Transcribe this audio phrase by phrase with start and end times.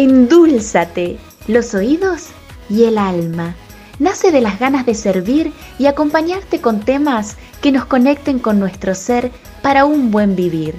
[0.00, 2.28] Endúlzate los oídos
[2.70, 3.54] y el alma.
[3.98, 8.94] Nace de las ganas de servir y acompañarte con temas que nos conecten con nuestro
[8.94, 10.74] ser para un buen vivir.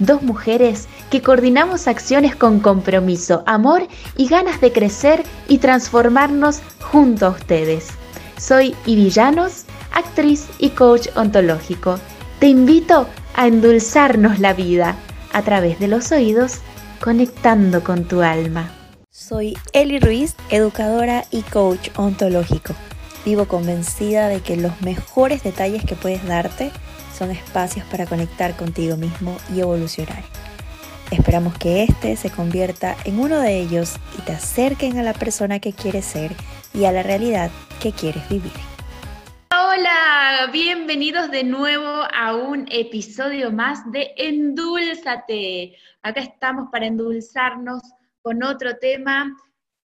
[0.00, 3.86] Dos mujeres que coordinamos acciones con compromiso, amor
[4.16, 6.58] y ganas de crecer y transformarnos
[6.90, 7.86] junto a ustedes.
[8.36, 12.00] Soy Ivillanos, actriz y coach ontológico.
[12.40, 13.06] Te invito
[13.36, 14.96] a endulzarnos la vida
[15.32, 16.62] a través de los oídos,
[17.00, 18.70] conectando con tu alma.
[19.10, 22.74] Soy Eli Ruiz, educadora y coach ontológico.
[23.24, 26.70] Vivo convencida de que los mejores detalles que puedes darte
[27.16, 30.22] son espacios para conectar contigo mismo y evolucionar.
[31.10, 35.60] Esperamos que este se convierta en uno de ellos y te acerquen a la persona
[35.60, 36.34] que quieres ser
[36.74, 38.52] y a la realidad que quieres vivir.
[39.58, 45.74] Hola, bienvenidos de nuevo a un episodio más de Endulzate.
[46.02, 47.80] Acá estamos para endulzarnos
[48.20, 49.34] con otro tema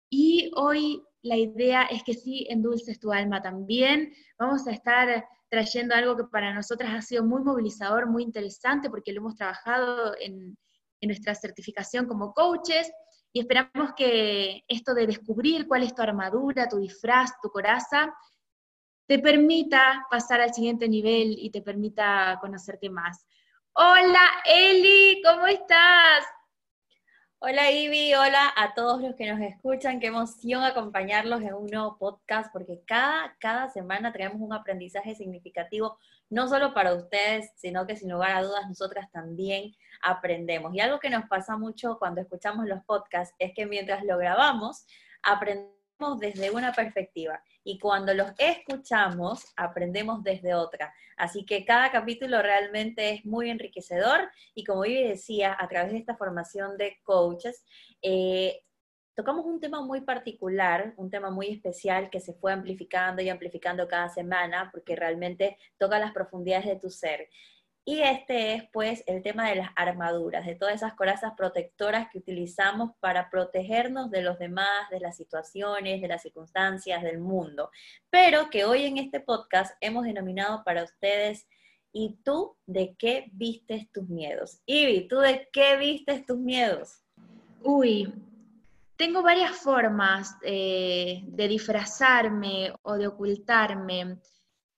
[0.09, 4.13] y hoy la idea es que sí endulces tu alma también.
[4.39, 9.13] Vamos a estar trayendo algo que para nosotras ha sido muy movilizador, muy interesante, porque
[9.13, 10.57] lo hemos trabajado en,
[11.01, 12.93] en nuestra certificación como coaches,
[13.33, 18.15] y esperamos que esto de descubrir cuál es tu armadura, tu disfraz, tu coraza,
[19.09, 23.27] te permita pasar al siguiente nivel y te permita conocerte más.
[23.73, 26.27] Hola Eli, ¿cómo estás?
[27.39, 31.97] Hola Ivy, hola a todos los que nos escuchan, qué emoción acompañarlos en un nuevo
[31.97, 37.97] podcast porque cada, cada semana traemos un aprendizaje significativo, no solo para ustedes, sino que
[37.97, 40.75] sin lugar a dudas nosotras también aprendemos.
[40.75, 44.85] Y algo que nos pasa mucho cuando escuchamos los podcasts es que mientras lo grabamos,
[45.23, 45.78] aprendemos
[46.19, 50.95] desde una perspectiva y cuando los escuchamos aprendemos desde otra.
[51.17, 55.99] Así que cada capítulo realmente es muy enriquecedor y como Vivi decía, a través de
[55.99, 57.65] esta formación de coaches,
[58.01, 58.63] eh,
[59.15, 63.89] tocamos un tema muy particular, un tema muy especial que se fue amplificando y amplificando
[63.89, 67.29] cada semana porque realmente toca las profundidades de tu ser.
[67.89, 72.19] Y este es pues el tema de las armaduras, de todas esas corazas protectoras que
[72.19, 77.71] utilizamos para protegernos de los demás, de las situaciones, de las circunstancias, del mundo.
[78.11, 81.49] Pero que hoy en este podcast hemos denominado para ustedes,
[81.91, 84.61] ¿y tú de qué vistes tus miedos?
[84.67, 87.01] Ivy, ¿tú de qué vistes tus miedos?
[87.63, 88.13] Uy,
[88.97, 94.19] tengo varias formas eh, de disfrazarme o de ocultarme.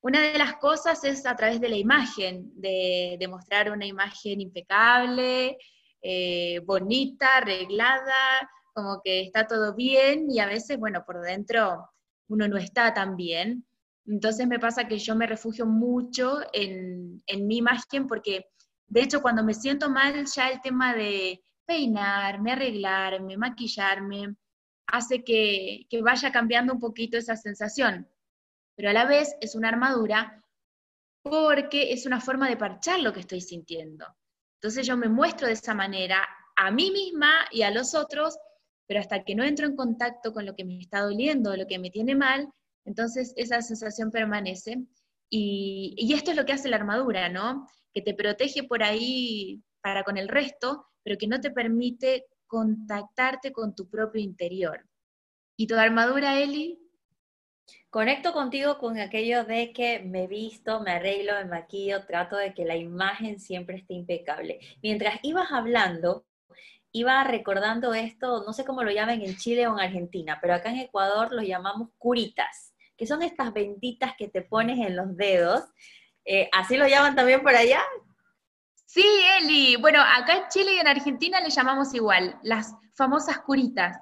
[0.02, 5.58] Una de las cosas es a través de la imagen, de, mostrar una imagen impecable,
[6.00, 11.90] eh, bonita, arreglada, como que está todo bien y a veces, bueno, por dentro
[12.28, 13.66] uno no está tan bien.
[14.06, 18.46] Entonces me pasa que yo me refugio mucho en, mi imagen porque,
[18.86, 24.34] de hecho, cuando me siento mal, ya el tema de peinarme, arreglarme, maquillarme,
[24.86, 28.08] hace que, que vaya cambiando un poquito esa sensación
[28.80, 30.42] pero a la vez es una armadura
[31.22, 34.06] porque es una forma de parchar lo que estoy sintiendo.
[34.54, 36.26] Entonces yo me muestro de esa manera
[36.56, 38.38] a mí misma y a los otros,
[38.86, 41.78] pero hasta que no entro en contacto con lo que me está doliendo, lo que
[41.78, 42.48] me tiene mal,
[42.86, 44.78] entonces esa sensación permanece.
[45.28, 47.68] Y, esto es lo que hace la armadura, ¿no?
[47.92, 53.52] Que te protege por ahí para con el resto, pero que no te permite contactarte
[53.52, 54.88] con tu propio interior.
[55.58, 56.79] ¿Y tu armadura, Eli?
[57.90, 62.64] Conecto contigo con aquello de que me visto, me arreglo, me maquillo, trato de que
[62.64, 64.60] la imagen siempre esté impecable.
[64.80, 66.24] Mientras ibas hablando,
[66.92, 70.70] iba recordando esto, no sé cómo lo llaman en Chile o en Argentina, pero acá
[70.70, 75.64] en Ecuador lo llamamos curitas, que son estas benditas que te pones en los dedos.
[76.24, 77.82] Eh, ¿Así lo llaman también por allá?
[78.86, 79.04] Sí,
[79.40, 79.74] Eli.
[79.76, 83.98] Bueno, acá en Chile y en Argentina le llamamos igual, las famosas curitas.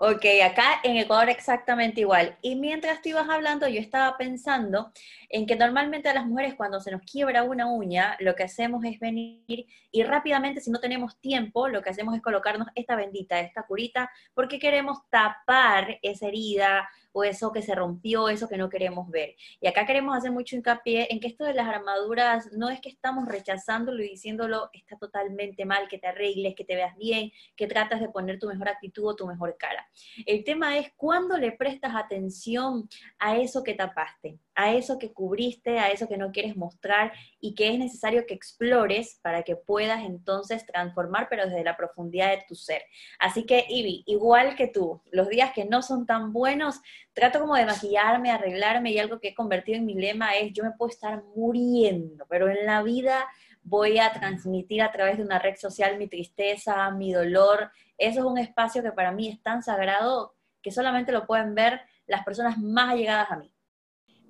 [0.00, 2.38] Ok, acá en Ecuador exactamente igual.
[2.40, 4.92] Y mientras tú ibas hablando, yo estaba pensando
[5.28, 8.84] en que normalmente a las mujeres cuando se nos quiebra una uña, lo que hacemos
[8.84, 13.40] es venir y rápidamente, si no tenemos tiempo, lo que hacemos es colocarnos esta bendita,
[13.40, 16.88] esta curita, porque queremos tapar esa herida
[17.24, 19.36] eso que se rompió, eso que no queremos ver.
[19.60, 22.88] Y acá queremos hacer mucho hincapié en que esto de las armaduras no es que
[22.88, 27.66] estamos rechazándolo y diciéndolo está totalmente mal, que te arregles, que te veas bien, que
[27.66, 29.88] tratas de poner tu mejor actitud o tu mejor cara.
[30.26, 32.88] El tema es cuándo le prestas atención
[33.18, 37.54] a eso que tapaste, a eso que cubriste, a eso que no quieres mostrar y
[37.54, 42.44] que es necesario que explores para que puedas entonces transformar, pero desde la profundidad de
[42.48, 42.82] tu ser.
[43.20, 46.80] Así que, Ivy, igual que tú, los días que no son tan buenos,
[47.12, 50.64] trato como de maquillarme, arreglarme y algo que he convertido en mi lema es, yo
[50.64, 53.28] me puedo estar muriendo, pero en la vida
[53.62, 57.70] voy a transmitir a través de una red social mi tristeza, mi dolor.
[57.96, 61.80] Eso es un espacio que para mí es tan sagrado que solamente lo pueden ver
[62.08, 63.52] las personas más allegadas a mí.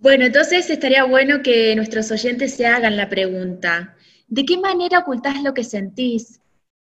[0.00, 3.96] Bueno, entonces estaría bueno que nuestros oyentes se hagan la pregunta,
[4.28, 6.40] ¿de qué manera ocultás lo que sentís?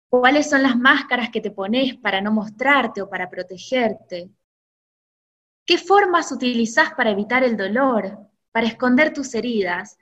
[0.07, 4.29] ¿Cuáles son las máscaras que te pones para no mostrarte o para protegerte?
[5.65, 8.19] ¿Qué formas utilizás para evitar el dolor,
[8.53, 9.97] para esconder tus heridas?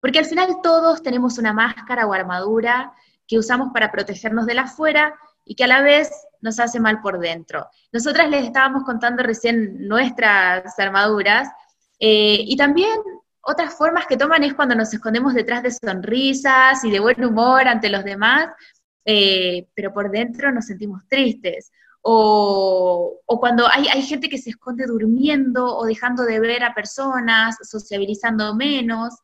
[0.00, 2.94] Porque al final todos tenemos una máscara o armadura
[3.28, 5.14] que usamos para protegernos de la afuera
[5.44, 6.10] y que a la vez
[6.40, 7.68] nos hace mal por dentro.
[7.92, 11.50] Nosotras les estábamos contando recién nuestras armaduras
[11.98, 12.98] eh, y también
[13.40, 17.68] otras formas que toman es cuando nos escondemos detrás de sonrisas y de buen humor
[17.68, 18.48] ante los demás,
[19.04, 21.70] eh, pero por dentro nos sentimos tristes.
[22.02, 27.56] O, cuando hay, hay, gente que se esconde durmiendo o dejando de ver a personas,
[27.62, 29.14] sociabilizando menos.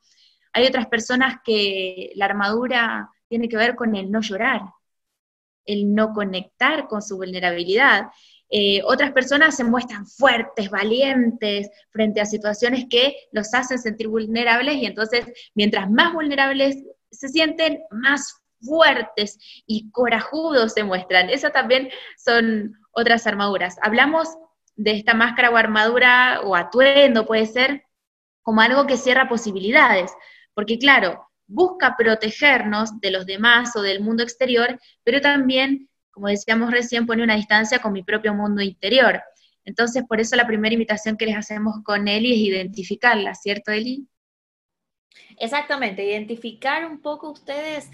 [0.53, 4.63] Hay otras personas que la armadura tiene que ver con el no llorar,
[5.65, 8.11] el no conectar con su vulnerabilidad.
[8.55, 14.75] Eh, otras personas se muestran fuertes, valientes frente a situaciones que los hacen sentir vulnerables
[14.77, 16.77] y entonces mientras más vulnerables
[17.11, 21.31] se sienten, más fuertes y corajudos se muestran.
[21.31, 21.89] Esas también
[22.23, 23.77] son otras armaduras.
[23.81, 24.29] Hablamos
[24.77, 27.85] de esta máscara o armadura o atuendo, puede ser,
[28.43, 30.13] como algo que cierra posibilidades,
[30.53, 36.71] porque claro, busca protegernos de los demás o del mundo exterior, pero también como decíamos
[36.71, 39.21] recién, pone una distancia con mi propio mundo interior.
[39.65, 44.07] Entonces, por eso la primera invitación que les hacemos con Eli es identificarla, ¿cierto, Eli?
[45.39, 47.91] Exactamente, identificar un poco ustedes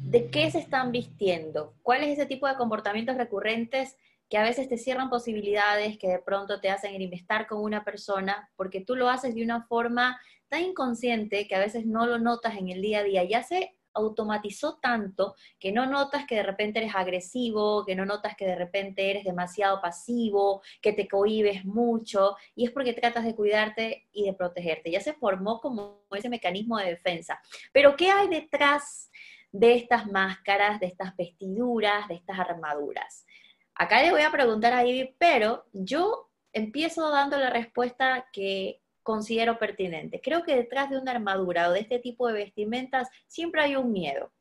[0.00, 3.96] de qué se están vistiendo, cuál es ese tipo de comportamientos recurrentes
[4.28, 8.48] que a veces te cierran posibilidades, que de pronto te hacen estar con una persona,
[8.56, 12.56] porque tú lo haces de una forma tan inconsciente que a veces no lo notas
[12.56, 13.24] en el día a día.
[13.24, 18.36] Ya se automatizó tanto que no notas que de repente eres agresivo, que no notas
[18.36, 23.34] que de repente eres demasiado pasivo, que te cohibes mucho, y es porque tratas de
[23.34, 24.90] cuidarte y de protegerte.
[24.90, 27.40] Ya se formó como ese mecanismo de defensa.
[27.72, 29.10] Pero ¿qué hay detrás
[29.52, 33.26] de estas máscaras, de estas vestiduras, de estas armaduras?
[33.74, 39.58] Acá le voy a preguntar a Ivy, pero yo empiezo dando la respuesta que considero
[39.58, 40.20] pertinente.
[40.22, 43.92] Creo que detrás de una armadura o de este tipo de vestimentas siempre hay un
[43.92, 44.32] miedo.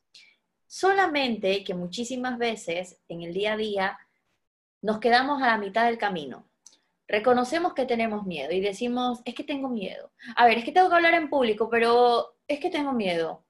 [0.67, 3.99] Solamente que muchísimas veces en el día a día
[4.81, 6.47] nos quedamos a la mitad del camino.
[7.07, 10.11] Reconocemos que tenemos miedo y decimos, es que tengo miedo.
[10.35, 13.43] A ver, es que tengo que hablar en público, pero es que tengo miedo.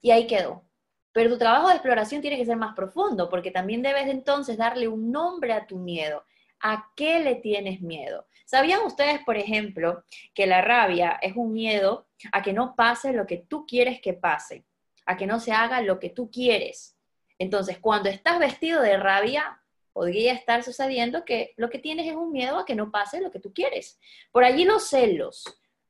[0.00, 0.64] Y ahí quedó.
[1.12, 4.88] Pero tu trabajo de exploración tiene que ser más profundo, porque también debes entonces darle
[4.88, 6.24] un nombre a tu miedo.
[6.62, 8.26] ¿A qué le tienes miedo?
[8.44, 13.26] ¿Sabían ustedes, por ejemplo, que la rabia es un miedo a que no pase lo
[13.26, 14.64] que tú quieres que pase,
[15.04, 16.96] a que no se haga lo que tú quieres?
[17.38, 19.60] Entonces, cuando estás vestido de rabia,
[19.92, 23.30] podría estar sucediendo que lo que tienes es un miedo a que no pase lo
[23.30, 23.98] que tú quieres.
[24.30, 25.44] Por allí los celos,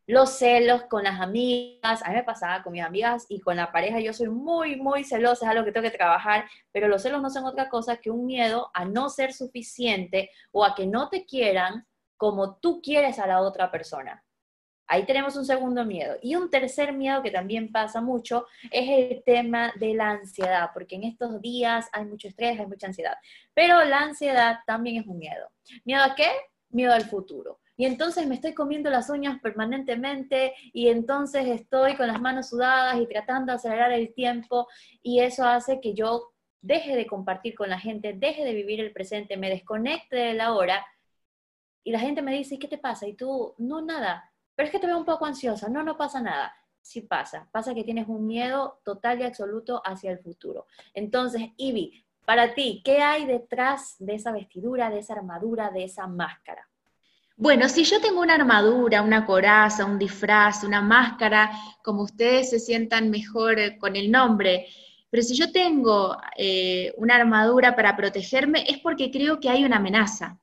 [0.06, 3.70] los celos con las amigas, a mí me pasaba con mis amigas y con la
[3.70, 7.22] pareja, yo soy muy, muy celosa, es algo que tengo que trabajar, pero los celos
[7.22, 11.08] no son otra cosa que un miedo a no ser suficiente o a que no
[11.08, 14.24] te quieran como tú quieres a la otra persona.
[14.86, 16.16] Ahí tenemos un segundo miedo.
[16.20, 20.96] Y un tercer miedo que también pasa mucho es el tema de la ansiedad, porque
[20.96, 23.14] en estos días hay mucho estrés, hay mucha ansiedad.
[23.54, 25.48] Pero la ansiedad también es un miedo.
[25.86, 26.28] ¿Miedo a qué?
[26.68, 27.61] Miedo al futuro.
[27.76, 33.00] Y entonces me estoy comiendo las uñas permanentemente y entonces estoy con las manos sudadas
[33.00, 34.68] y tratando de acelerar el tiempo
[35.02, 38.92] y eso hace que yo deje de compartir con la gente, deje de vivir el
[38.92, 40.86] presente, me desconecte de la hora
[41.82, 43.08] y la gente me dice, ¿qué te pasa?
[43.08, 46.20] Y tú, no, nada, pero es que te veo un poco ansiosa, no, no pasa
[46.20, 46.54] nada.
[46.80, 50.66] Sí pasa, pasa que tienes un miedo total y absoluto hacia el futuro.
[50.94, 56.08] Entonces, Ivy, para ti, ¿qué hay detrás de esa vestidura, de esa armadura, de esa
[56.08, 56.68] máscara?
[57.36, 61.50] Bueno, si yo tengo una armadura, una coraza, un disfraz, una máscara,
[61.82, 64.66] como ustedes se sientan mejor con el nombre,
[65.10, 69.76] pero si yo tengo eh, una armadura para protegerme es porque creo que hay una
[69.76, 70.38] amenaza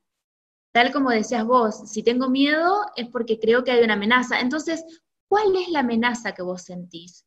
[0.72, 4.40] tal como decías vos, si tengo miedo es porque creo que hay una amenaza.
[4.40, 4.84] Entonces,
[5.28, 7.26] ¿cuál es la amenaza que vos sentís?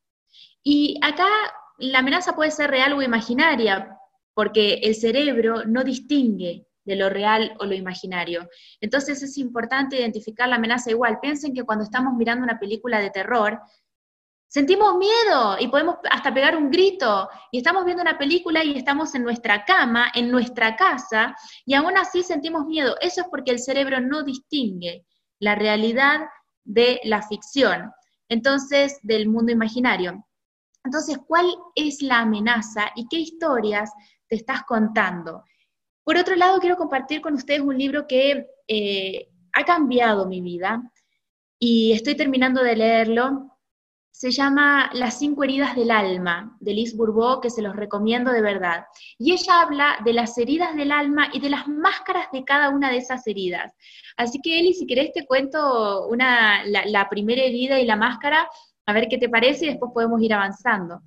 [0.63, 1.27] Y acá
[1.77, 3.97] la amenaza puede ser real o imaginaria,
[4.33, 8.47] porque el cerebro no distingue de lo real o lo imaginario.
[8.81, 11.19] Entonces es importante identificar la amenaza igual.
[11.21, 13.59] Piensen que cuando estamos mirando una película de terror,
[14.47, 19.15] sentimos miedo y podemos hasta pegar un grito y estamos viendo una película y estamos
[19.15, 21.35] en nuestra cama, en nuestra casa
[21.65, 22.95] y aún así sentimos miedo.
[23.01, 25.05] Eso es porque el cerebro no distingue
[25.39, 26.21] la realidad
[26.63, 27.91] de la ficción,
[28.29, 30.23] entonces del mundo imaginario.
[30.83, 33.91] Entonces, ¿cuál es la amenaza y qué historias
[34.27, 35.43] te estás contando?
[36.03, 40.81] Por otro lado, quiero compartir con ustedes un libro que eh, ha cambiado mi vida
[41.59, 43.49] y estoy terminando de leerlo.
[44.11, 48.41] Se llama Las cinco heridas del alma, de Liz Bourbeau, que se los recomiendo de
[48.41, 48.85] verdad.
[49.17, 52.91] Y ella habla de las heridas del alma y de las máscaras de cada una
[52.91, 53.73] de esas heridas.
[54.17, 58.47] Así que, Eli, si querés te cuento una, la primera herida y la máscara,
[58.85, 61.01] a ver qué te parece y después podemos ir avanzando.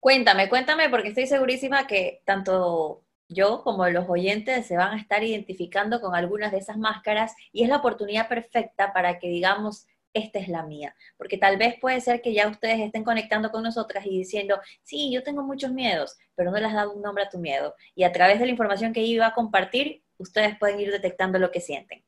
[0.00, 5.22] Cuéntame, cuéntame, porque estoy segurísima que tanto yo como los oyentes se van a estar
[5.22, 10.38] identificando con algunas de esas máscaras y es la oportunidad perfecta para que digamos, esta
[10.38, 14.06] es la mía, porque tal vez puede ser que ya ustedes estén conectando con nosotras
[14.06, 17.28] y diciendo, sí, yo tengo muchos miedos, pero no les has dado un nombre a
[17.28, 17.74] tu miedo.
[17.94, 21.50] Y a través de la información que iba a compartir, ustedes pueden ir detectando lo
[21.50, 22.02] que sienten.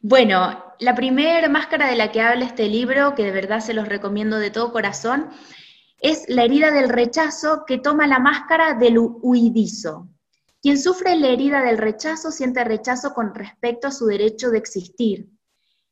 [0.00, 3.88] Bueno, la primera máscara de la que habla este libro, que de verdad se los
[3.88, 5.30] recomiendo de todo corazón,
[5.98, 10.08] es la herida del rechazo que toma la máscara del huidizo.
[10.64, 15.28] Quien sufre la herida del rechazo siente rechazo con respecto a su derecho de existir.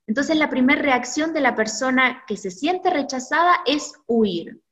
[0.07, 4.63] Entonces la primera reacción de la persona que se siente rechazada es huir.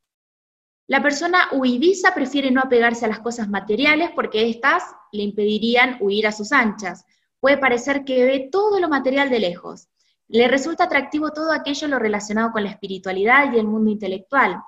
[0.86, 6.26] La persona huidiza prefiere no apegarse a las cosas materiales porque éstas le impedirían huir
[6.26, 7.04] a sus anchas
[7.38, 9.90] puede parecer que ve todo lo material de lejos.
[10.28, 14.62] Le resulta atractivo todo aquello lo relacionado con la espiritualidad y el mundo intelectual.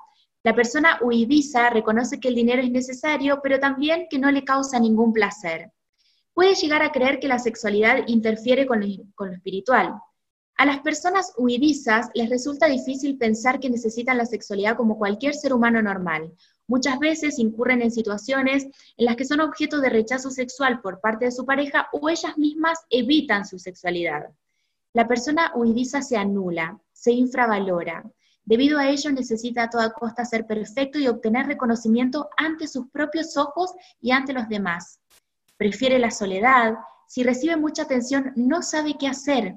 [0.44, 4.80] La persona huidiza reconoce que el dinero es necesario, pero también que no le causa
[4.80, 5.70] ningún placer.
[6.34, 9.94] Puede llegar a creer que la sexualidad interfiere con lo, espiritual.
[10.56, 15.52] A las personas huidizas les resulta difícil pensar que necesitan la sexualidad como cualquier ser
[15.52, 16.32] humano normal,
[16.66, 18.64] muchas veces incurren en situaciones
[18.96, 22.38] en las que son objeto de rechazo sexual por parte de su pareja o ellas
[22.38, 24.30] mismas evitan su sexualidad.
[24.94, 28.04] La persona huidiza se anula, se infravalora.
[28.44, 33.36] Debido a ello necesita a toda costa ser perfecto y obtener reconocimiento ante sus propios
[33.36, 35.00] ojos y ante los demás.
[35.56, 36.74] Prefiere la soledad.
[37.06, 39.56] Si recibe mucha atención, no sabe qué hacer.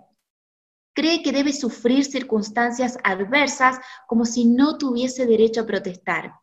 [0.94, 6.34] Cree que debe sufrir circunstancias adversas como si no tuviese derecho a protestar.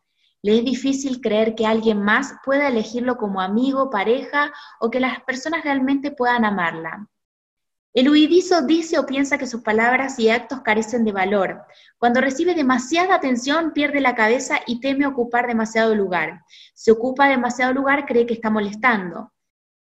[0.41, 5.21] Le es difícil creer que alguien más pueda elegirlo como amigo, pareja o que las
[5.21, 7.07] personas realmente puedan amarla.
[7.93, 11.61] El huidizo dice o piensa que sus palabras y actos carecen de valor.
[11.99, 16.41] Cuando recibe demasiada atención pierde la cabeza y teme ocupar demasiado lugar.
[16.73, 19.31] Si ocupa demasiado lugar cree que está molestando.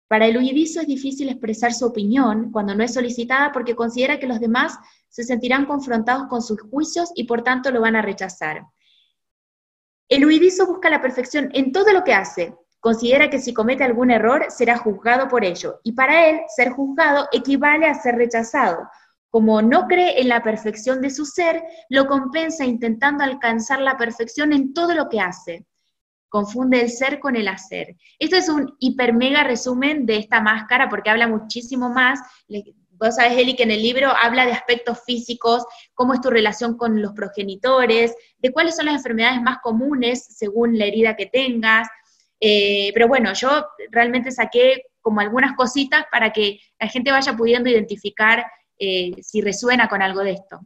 [0.08, 4.26] Para el huidizo es difícil expresar su opinión cuando no es solicitada porque considera que
[4.26, 4.78] los demás
[5.10, 8.62] se sentirán confrontados con sus juicios y por tanto lo van a rechazar.
[10.08, 12.56] El huidizo busca la perfección en todo lo que hace.
[12.80, 17.28] Considera que si comete algún error será juzgado por ello, y para él ser juzgado
[17.32, 18.88] equivale a ser rechazado.
[19.30, 24.52] Como no cree en la perfección de su ser, lo compensa intentando alcanzar la perfección
[24.52, 25.66] en todo lo que hace.
[26.28, 27.96] Confunde el ser con el hacer.
[28.18, 32.20] Esto es un hiper mega resumen de esta máscara porque habla muchísimo más.
[32.92, 36.76] Vos sabés, Eli, que en el libro habla de aspectos físicos, cómo es tu relación
[36.76, 41.88] con los progenitores, de cuáles son las enfermedades más comunes según la herida que tengas.
[42.40, 47.70] Eh, pero bueno, yo realmente saqué como algunas cositas para que la gente vaya pudiendo
[47.70, 48.46] identificar
[48.78, 50.60] eh, si resuena con algo de esto.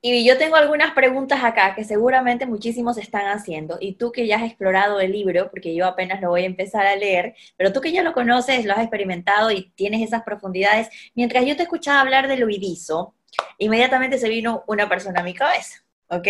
[0.00, 3.76] Y yo tengo algunas preguntas acá que seguramente muchísimos están haciendo.
[3.80, 6.86] Y tú que ya has explorado el libro, porque yo apenas lo voy a empezar
[6.86, 10.88] a leer, pero tú que ya lo conoces, lo has experimentado y tienes esas profundidades,
[11.14, 13.14] mientras yo te escuchaba hablar del huidizo,
[13.58, 16.28] inmediatamente se vino una persona a mi cabeza, ¿ok?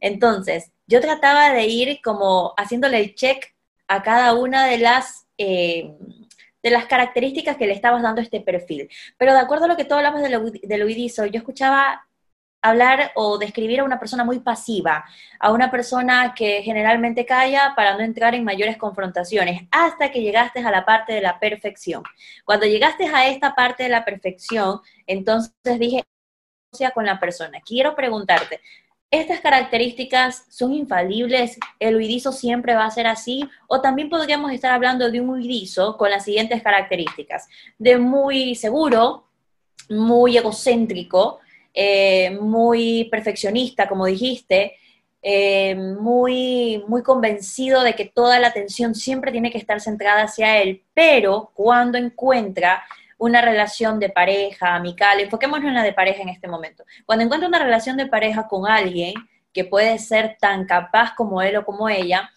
[0.00, 3.54] Entonces, yo trataba de ir como haciéndole el check
[3.88, 5.26] a cada una de las...
[5.38, 5.92] Eh,
[6.62, 8.88] de las características que le estabas dando a este perfil.
[9.18, 12.06] Pero de acuerdo a lo que tú hablabas del huidizo, yo escuchaba
[12.62, 15.04] hablar o describir a una persona muy pasiva,
[15.38, 20.60] a una persona que generalmente calla para no entrar en mayores confrontaciones, hasta que llegaste
[20.60, 22.02] a la parte de la perfección.
[22.46, 26.04] Cuando llegaste a esta parte de la perfección, entonces dije,
[26.94, 27.60] con la persona.
[27.64, 28.60] Quiero preguntarte,
[29.10, 31.58] ¿estas características son infalibles?
[31.78, 33.48] ¿El huidizo siempre va a ser así?
[33.68, 37.48] ¿O también podríamos estar hablando de un huidizo con las siguientes características?
[37.78, 39.24] De muy seguro,
[39.88, 41.40] muy egocéntrico,
[41.72, 44.76] eh, muy perfeccionista, como dijiste,
[45.26, 50.58] eh, muy, muy convencido de que toda la atención siempre tiene que estar centrada hacia
[50.60, 52.84] él, pero cuando encuentra
[53.18, 57.48] una relación de pareja, amical, enfoquémonos en la de pareja en este momento, cuando encuentra
[57.48, 59.14] una relación de pareja con alguien
[59.52, 62.30] que puede ser tan capaz como él o como ella,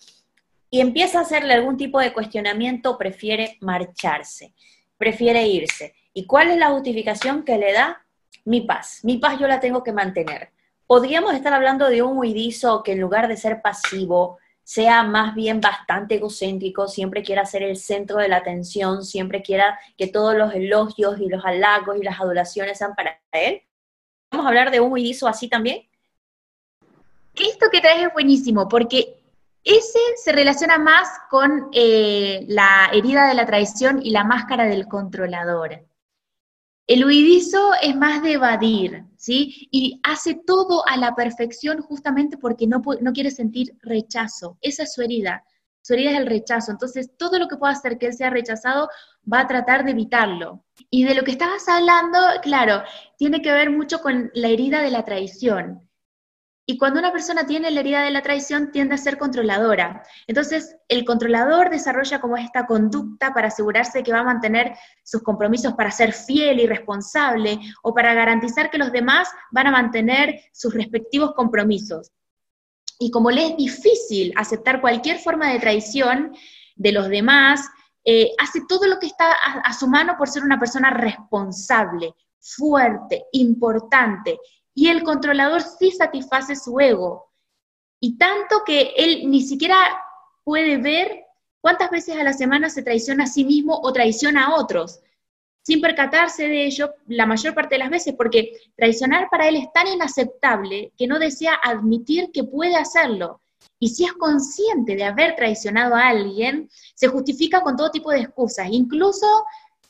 [0.70, 4.54] y empieza a hacerle algún tipo de cuestionamiento, prefiere marcharse,
[4.98, 5.96] prefiere irse.
[6.14, 8.04] ¿Y cuál es la justificación que le da?
[8.48, 9.02] mi paz.
[9.04, 10.52] Mi paz yo la tengo que mantener.
[10.88, 15.62] podríamos estar hablando de un huidizo que en lugar de ser pasivo, sea más bien
[15.62, 20.54] bastante egocéntrico, siempre quiera ser el centro de la atención, siempre quiera que todos los
[20.54, 23.62] elogios y los halagos y las adulaciones sean para él.
[24.30, 25.88] ¿Vamos a hablar de un huidizo así también?
[27.34, 29.16] Esto que traes es buenísimo, porque
[29.64, 34.86] ese se relaciona más con eh, la herida de la traición y la máscara del
[34.90, 35.86] controlador.
[36.88, 39.68] El huidizo es más de evadir, ¿sí?
[39.72, 44.58] Y hace todo a la perfección justamente porque no, no quiere sentir rechazo.
[44.62, 45.44] Esa es su herida.
[45.82, 46.72] Su herida es el rechazo.
[46.72, 48.90] Entonces, todo lo que pueda hacer que él sea rechazado
[49.32, 50.64] va a tratar de evitarlo.
[50.90, 52.84] Y de lo que estabas hablando, claro,
[53.18, 55.87] tiene que ver mucho con la herida de la traición.
[56.70, 60.04] Y cuando una persona tiene la herida de la traición, tiende a ser controladora.
[60.28, 65.76] Entonces, el controlador desarrolla como esta conducta para asegurarse que va a mantener sus compromisos
[65.76, 70.74] para ser fiel y responsable o para garantizar que los demás van a mantener sus
[70.74, 72.12] respectivos compromisos.
[73.00, 76.36] Y como le es difícil aceptar cualquier forma de traición
[76.76, 77.66] de los demás,
[78.04, 79.32] eh, hace todo lo que está
[79.64, 84.38] a su mano por ser una persona responsable, fuerte, importante,
[84.78, 87.32] y el controlador sí satisface su ego.
[88.00, 89.76] Y tanto que él ni siquiera
[90.44, 91.26] puede ver
[91.62, 95.00] cuántas veces a la semana se traiciona a sí mismo o traiciona a otros,
[95.64, 99.74] sin percatarse de ello la mayor parte de las veces, porque traicionar para él es
[99.74, 103.42] tan inaceptable que no desea admitir que puede hacerlo.
[103.80, 108.20] Y si es consciente de haber traicionado a alguien, se justifica con todo tipo de
[108.20, 108.68] excusas.
[108.70, 109.26] Incluso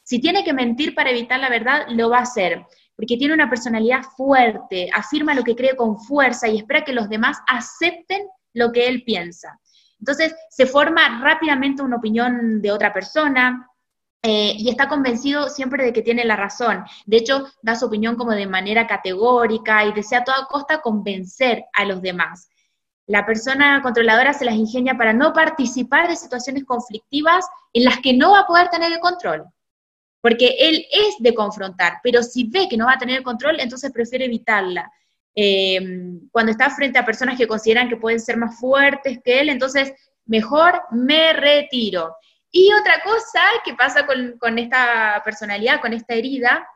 [0.04, 2.66] si tiene que mentir para evitar la verdad, lo va a hacer
[2.98, 7.08] porque tiene una personalidad fuerte, afirma lo que cree con fuerza y espera que los
[7.08, 9.60] demás acepten lo que él piensa.
[10.00, 13.70] Entonces se forma rápidamente una opinión de otra persona,
[14.24, 16.84] eh, y está convencido siempre de que tiene la razón.
[17.06, 21.66] De hecho, da su opinión como de manera categórica y desea a toda costa convencer
[21.72, 22.50] a los demás.
[23.06, 28.18] La persona controladora se las ingenia para no participar de situaciones conflictivas en las que
[28.18, 29.46] no va a poder tener el control
[30.28, 33.94] porque él es de confrontar, pero si ve que no va a tener control, entonces
[33.94, 34.92] prefiere evitarla.
[35.34, 35.80] Eh,
[36.34, 39.94] cuando está frente a personas que consideran que pueden ser más fuertes que él, entonces
[40.26, 42.14] mejor me retiro.
[42.52, 46.68] Y otra cosa que pasa con, con esta personalidad, con esta herida,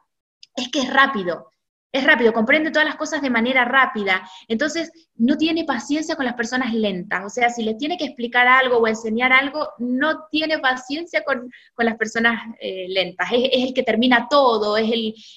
[0.55, 1.51] es que es rápido
[1.91, 6.35] es rápido, comprende todas las cosas de manera rápida, entonces no tiene paciencia con las
[6.35, 10.59] personas lentas, o sea, si les tiene que explicar algo o enseñar algo, no tiene
[10.59, 14.89] paciencia con, las personas eh, lentas, es, el que termina todo, es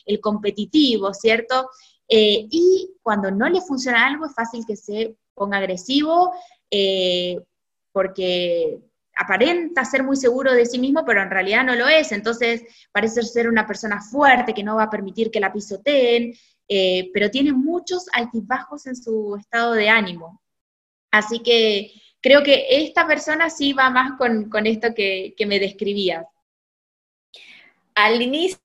[0.06, 1.68] el, competitivo, ¿cierto?
[2.08, 6.32] Eh, y cuando no le funciona algo, es fácil que se ponga agresivo,
[6.70, 7.40] eh,
[7.92, 8.78] porque
[9.16, 12.12] aparenta ser muy seguro de sí mismo, pero en realidad no lo es.
[12.12, 16.34] Entonces parece ser una persona fuerte que no va a permitir que la pisoteen,
[16.68, 20.42] eh, pero tiene muchos altibajos en su estado de ánimo.
[21.10, 26.26] Así que creo que esta persona sí va más con, esto que, me describías.
[27.94, 28.58] Al inicio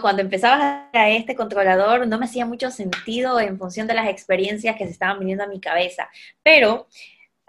[0.00, 4.76] cuando empezaba a este controlador no me hacía mucho sentido en función de las experiencias
[4.76, 6.10] que se estaban viniendo a mi cabeza,
[6.42, 6.88] pero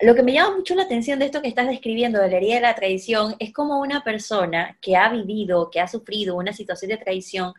[0.02, 2.56] lo que me llama mucho la atención de esto que estás describiendo de la herida
[2.56, 6.90] de la traición es como una persona que ha vivido, que ha sufrido una situación
[6.90, 7.54] de traición,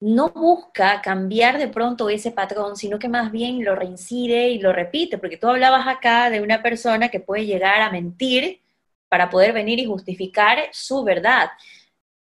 [0.00, 4.72] no busca cambiar de pronto ese patrón, sino que más bien lo reincide y lo
[4.72, 8.60] repite, porque tú hablabas acá de una persona que puede llegar a mentir
[9.08, 11.50] para poder venir y justificar su verdad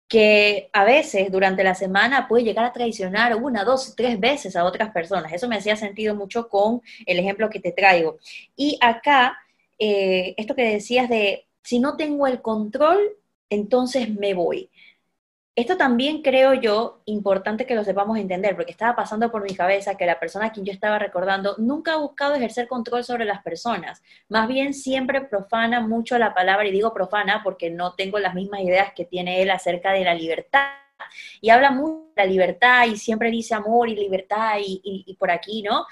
[0.09, 4.65] que a veces durante la semana puede llegar a traicionar una, dos, tres veces a
[4.65, 5.33] otras personas.
[5.33, 8.19] Eso me hacía sentido mucho con el ejemplo que te traigo.
[8.57, 9.39] Y acá,
[9.79, 12.99] eh, esto que decías de, si no tengo el control,
[13.51, 14.71] entonces me voy.
[15.59, 19.97] Esto también creo yo importante que lo sepamos entender, porque estaba pasando por mi cabeza
[19.97, 23.43] que la persona a quien yo estaba recordando nunca ha buscado ejercer control sobre las
[23.43, 28.37] personas, más bien siempre profana mucho la palabra, y digo profana porque no tengo las
[28.37, 30.69] mismas ideas que tiene él acerca de la libertad.
[31.41, 35.33] Y habla mucho de la libertad y siempre dice amor y libertad y, y por
[35.33, 35.87] aquí, ¿no?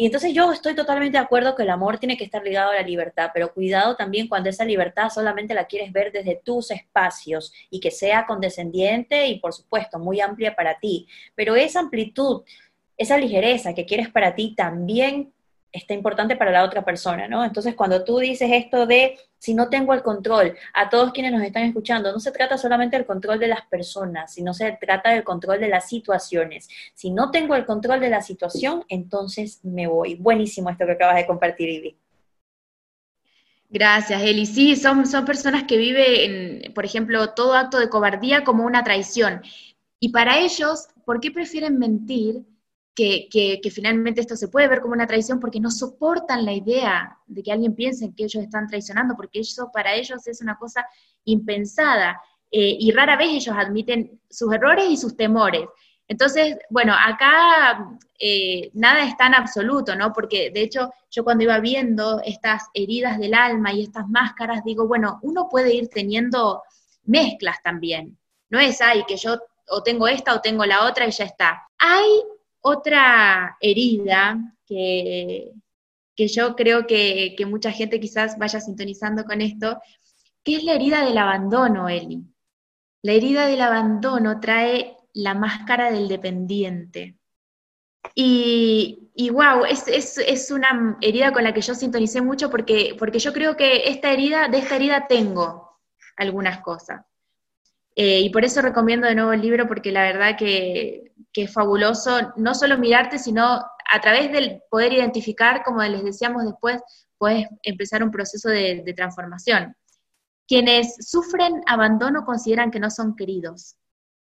[0.00, 2.76] Y entonces yo estoy totalmente de acuerdo que el amor tiene que estar ligado a
[2.76, 7.52] la libertad, pero cuidado también cuando esa libertad solamente la quieres ver desde tus espacios
[7.68, 11.06] y que sea condescendiente y por supuesto muy amplia para ti.
[11.34, 12.44] Pero esa amplitud,
[12.96, 15.34] esa ligereza que quieres para ti también
[15.72, 17.44] está importante para la otra persona, ¿no?
[17.44, 21.42] Entonces, cuando tú dices esto de si no tengo el control, a todos quienes nos
[21.42, 25.24] están escuchando, no se trata solamente del control de las personas, sino se trata del
[25.24, 26.68] control de las situaciones.
[26.94, 30.16] Si no tengo el control de la situación, entonces me voy.
[30.16, 31.96] Buenísimo esto que acabas de compartir, Ivy.
[33.70, 34.46] Gracias, Eli.
[34.46, 39.42] Sí, son, son personas que viven, por ejemplo, todo acto de cobardía como una traición.
[40.00, 42.42] Y para ellos, ¿por qué prefieren mentir?
[42.94, 47.42] Que, finalmente esto se puede ver como una traición porque no soportan la idea de
[47.42, 50.86] que alguien piense que ellos están traicionando, porque eso para ellos es una cosa
[51.24, 52.20] impensada.
[52.50, 55.66] Eh, y rara vez ellos admiten sus errores y sus temores.
[56.08, 60.12] Entonces, bueno, acá eh, nada es tan absoluto, ¿no?
[60.12, 64.88] Porque de hecho yo cuando iba viendo estas heridas del alma y estas máscaras, digo,
[64.88, 66.64] bueno, uno puede ir teniendo
[67.04, 68.18] mezclas también.
[68.48, 71.62] No es, ay, que yo o tengo esta o tengo la otra y ya está.
[71.78, 72.24] Hay
[72.60, 75.52] otra herida que,
[76.16, 79.80] que yo creo que, que mucha gente quizás vaya sintonizando con esto,
[80.44, 82.22] que es la herida del abandono, Eli.
[83.02, 87.16] La herida del abandono trae la máscara del dependiente.
[88.14, 92.96] Y, y wow, es, es, es, una herida con la que yo sintonicé mucho porque,
[92.98, 95.80] porque yo creo que esta herida, de esta herida tengo
[96.16, 97.04] algunas cosas.
[97.96, 102.32] Eh, y por eso recomiendo de nuevo el libro, porque la verdad que, es fabuloso,
[102.36, 106.82] no solo mirarte, sino a través del poder identificar, como les decíamos después,
[107.18, 109.74] puedes empezar un proceso de, de transformación.
[110.46, 113.76] Quienes sufren abandono consideran que no son queridos.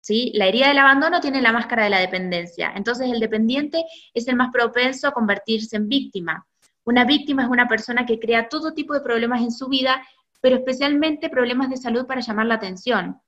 [0.06, 0.30] ¿sí?
[0.34, 2.72] La herida del abandono tiene la máscara de la dependencia.
[2.76, 6.46] Entonces el dependiente es el más propenso a convertirse en víctima.
[6.84, 10.00] Una víctima es una persona que crea todo tipo de problemas en su vida,
[10.40, 13.20] pero especialmente problemas de salud para llamar la atención.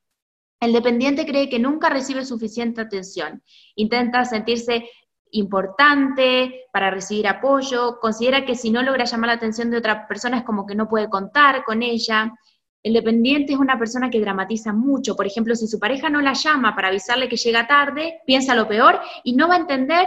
[0.61, 3.42] El dependiente cree que nunca recibe suficiente atención.
[3.77, 4.88] Intenta sentirse
[5.31, 10.38] importante para recibir apoyo, considera que si no logra llamar la atención de otra persona
[10.38, 12.33] es como que no puede contar con ella,
[12.83, 15.16] el dependiente es una persona que dramatiza mucho.
[15.16, 18.68] Por ejemplo, si su pareja no la llama para avisarle que llega tarde, piensa lo
[18.68, 20.07] peor y no va a entender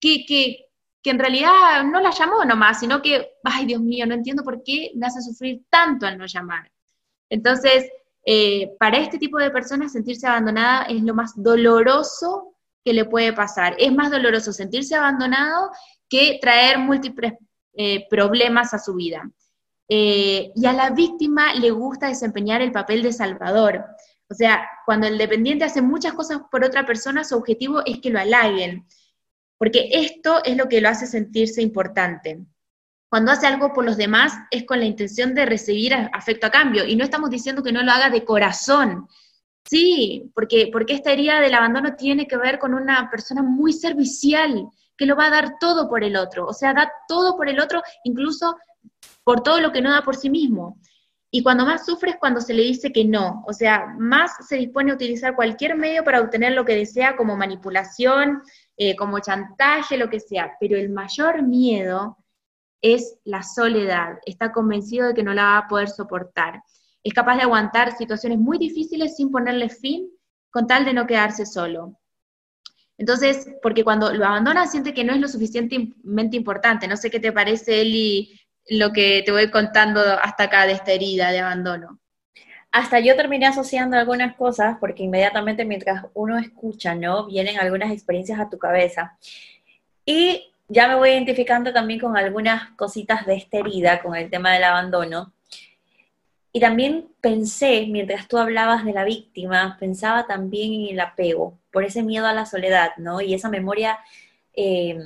[0.00, 0.64] que, que,
[1.04, 4.90] en realidad no la llamó nomás, sino que, ay Dios mío, no entiendo por qué
[4.94, 6.70] me hace sufrir tanto al no llamar.
[7.30, 7.90] Entonces,
[8.30, 13.32] eh, para este tipo de personas sentirse abandonada es lo más doloroso que le puede
[13.32, 13.74] pasar.
[13.78, 15.70] Es más doloroso sentirse abandonado
[16.10, 17.32] que traer múltiples
[17.72, 19.30] eh, problemas a su vida.
[19.88, 23.86] Eh, y a la víctima le gusta desempeñar el papel de salvador.
[24.28, 28.10] O sea, cuando el dependiente hace muchas cosas por otra persona, su objetivo es que
[28.10, 28.86] lo halaguen,
[29.56, 32.44] porque esto es lo que lo hace sentirse importante.
[33.08, 36.84] Cuando hace algo por los demás es con la intención de recibir afecto a cambio,
[36.84, 39.08] y no estamos diciendo que no lo haga de corazón.
[39.64, 44.68] Sí, porque, porque esta herida del abandono tiene que ver con una persona muy servicial,
[44.96, 47.60] que lo va a dar todo por el otro, o sea, da todo por el
[47.60, 48.56] otro, incluso
[49.24, 50.78] por todo lo que no da por sí mismo.
[51.30, 54.56] Y cuando más sufre es cuando se le dice que no, o sea, más se
[54.56, 58.42] dispone a utilizar cualquier medio para obtener lo que desea, como manipulación,
[58.76, 60.52] eh, como chantaje, lo que sea.
[60.58, 62.16] Pero el mayor miedo
[62.80, 66.62] es la soledad, está convencido de que no la va a poder soportar.
[67.02, 70.10] Es capaz de aguantar situaciones muy difíciles sin ponerle fin
[70.50, 71.98] con tal de no quedarse solo.
[72.96, 76.88] Entonces, porque cuando lo abandona siente que no es lo suficientemente importante.
[76.88, 80.92] No sé qué te parece, Eli, lo que te voy contando hasta acá de esta
[80.92, 82.00] herida de abandono.
[82.72, 87.26] Hasta yo terminé asociando algunas cosas porque inmediatamente mientras uno escucha, ¿no?
[87.26, 89.16] Vienen algunas experiencias a tu cabeza.
[90.04, 94.52] Y ya me voy identificando también con algunas cositas de esta herida, con el tema
[94.52, 95.32] del abandono.
[96.52, 101.84] Y también pensé, mientras tú hablabas de la víctima, pensaba también en el apego, por
[101.84, 103.20] ese miedo a la soledad, ¿no?
[103.20, 103.98] Y esa memoria
[104.54, 104.98] eh,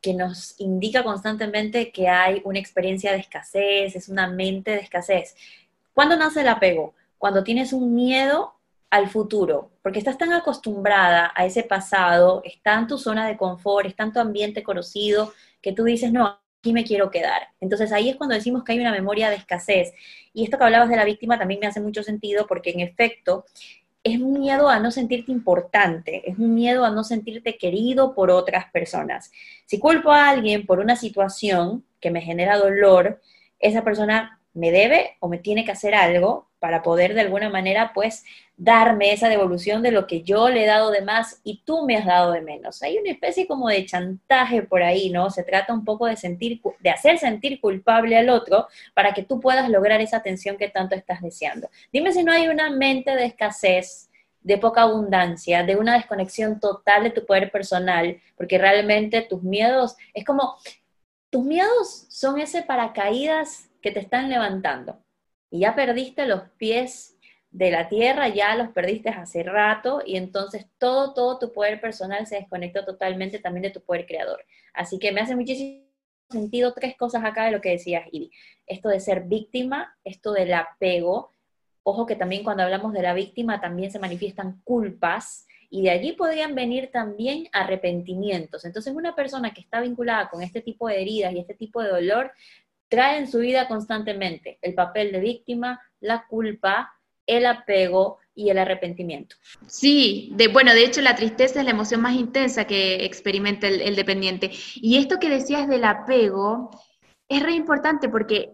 [0.00, 5.36] que nos indica constantemente que hay una experiencia de escasez, es una mente de escasez.
[5.94, 6.94] ¿Cuándo nace el apego?
[7.18, 8.53] Cuando tienes un miedo
[8.94, 13.88] al futuro, porque estás tan acostumbrada a ese pasado, está en tu zona de confort,
[13.88, 17.48] está en tu ambiente conocido, que tú dices, no, aquí me quiero quedar.
[17.60, 19.92] Entonces ahí es cuando decimos que hay una memoria de escasez.
[20.32, 23.46] Y esto que hablabas de la víctima también me hace mucho sentido, porque en efecto,
[24.04, 28.30] es un miedo a no sentirte importante, es un miedo a no sentirte querido por
[28.30, 29.32] otras personas.
[29.66, 33.20] Si culpo a alguien por una situación que me genera dolor,
[33.58, 37.92] esa persona me debe o me tiene que hacer algo para poder de alguna manera
[37.92, 38.24] pues
[38.56, 41.94] darme esa devolución de lo que yo le he dado de más y tú me
[41.94, 42.82] has dado de menos.
[42.82, 45.28] Hay una especie como de chantaje por ahí, ¿no?
[45.28, 49.40] Se trata un poco de sentir de hacer sentir culpable al otro para que tú
[49.40, 51.68] puedas lograr esa atención que tanto estás deseando.
[51.92, 54.08] Dime si no hay una mente de escasez,
[54.40, 59.96] de poca abundancia, de una desconexión total de tu poder personal, porque realmente tus miedos
[60.14, 60.56] es como
[61.28, 65.03] tus miedos son ese paracaídas que te están levantando.
[65.54, 67.16] Y ya perdiste los pies
[67.52, 72.26] de la tierra, ya los perdiste hace rato y entonces todo, todo tu poder personal
[72.26, 74.44] se desconectó totalmente también de tu poder creador.
[74.72, 75.84] Así que me hace muchísimo
[76.28, 78.32] sentido tres cosas acá de lo que decías, Ivy.
[78.66, 81.30] Esto de ser víctima, esto del apego.
[81.84, 86.12] Ojo que también cuando hablamos de la víctima también se manifiestan culpas y de allí
[86.14, 88.64] podrían venir también arrepentimientos.
[88.64, 91.90] Entonces, una persona que está vinculada con este tipo de heridas y este tipo de
[91.90, 92.32] dolor
[92.94, 96.94] trae en su vida constantemente el papel de víctima, la culpa,
[97.26, 99.34] el apego y el arrepentimiento.
[99.66, 103.96] Sí, de, bueno, de hecho la tristeza es la emoción más intensa que experimenta el,
[103.96, 104.52] dependiente.
[104.76, 106.70] Y esto que decías del apego
[107.28, 108.52] es re importante porque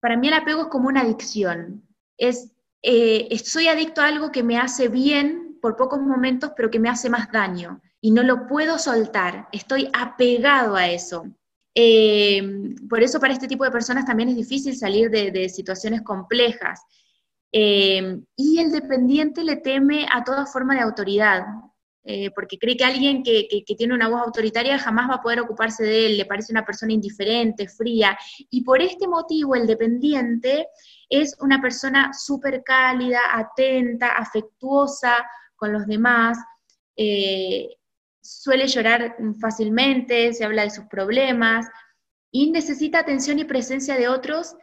[0.00, 1.86] para mí el apego es como una adicción.
[2.18, 6.80] Es, eh, soy adicto a algo que me hace bien por pocos momentos, pero que
[6.80, 7.80] me hace más daño.
[8.00, 9.48] Y no lo puedo soltar.
[9.52, 11.26] Estoy apegado a eso.
[11.78, 12.42] Eh,
[12.88, 16.80] por eso para este tipo de personas también es difícil salir de situaciones complejas.
[17.52, 21.44] Eh, y el dependiente le teme a toda forma de autoridad,
[22.04, 25.82] eh, porque cree que alguien que, tiene una voz autoritaria jamás va a poder ocuparse
[25.82, 28.18] de él, le parece una persona indiferente, fría,
[28.50, 30.68] y por este motivo el dependiente
[31.08, 35.24] es una persona súper cálida, atenta, afectuosa
[35.56, 36.38] con los demás,
[36.94, 37.75] eh,
[38.26, 41.66] suele llorar fácilmente, se habla de sus problemas,
[42.30, 44.56] y necesita atención y presencia de otros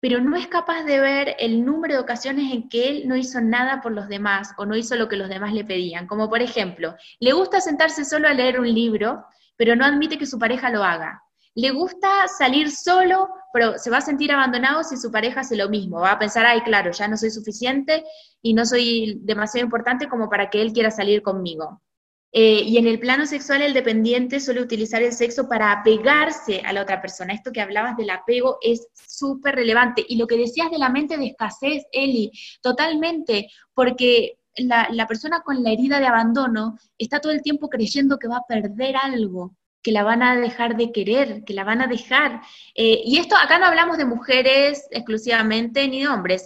[0.00, 3.40] pero no es capaz de ver el número de ocasiones en que él no hizo
[3.40, 6.06] nada por los demás o no hizo lo que los demás le pedían.
[6.06, 9.24] Como por ejemplo, le gusta sentarse solo a leer un libro,
[9.56, 11.22] pero no admite que su pareja lo haga.
[11.54, 15.68] Le gusta salir solo, pero se va a sentir abandonado si su pareja hace lo
[15.68, 16.00] mismo.
[16.00, 18.02] Va a pensar, ay, claro, ya no soy suficiente
[18.40, 21.82] y no soy demasiado importante como para que él quiera salir conmigo.
[22.32, 26.72] Eh, y en el plano sexual, el dependiente suele utilizar el sexo para apegarse a
[26.72, 27.34] la otra persona.
[27.34, 30.04] Esto que hablabas del apego es súper relevante.
[30.08, 32.30] Y lo que decías de la mente de escasez, Eli,
[32.62, 38.28] totalmente, porque la, persona con la herida de abandono está todo el tiempo creyendo que
[38.28, 41.88] va a perder algo, que la van a dejar de querer, que la van a
[41.88, 42.42] dejar.
[42.74, 46.44] Eh, y esto, acá no hablamos de mujeres exclusivamente ni de hombres,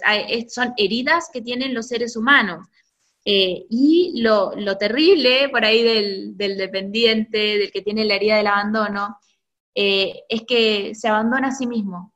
[0.49, 2.67] son heridas que tienen los seres humanos.
[3.27, 9.17] Eh, y lo, terrible por ahí del, dependiente, del que tiene la herida del abandono,
[9.73, 12.13] eh, es que se abandona a sí mismo.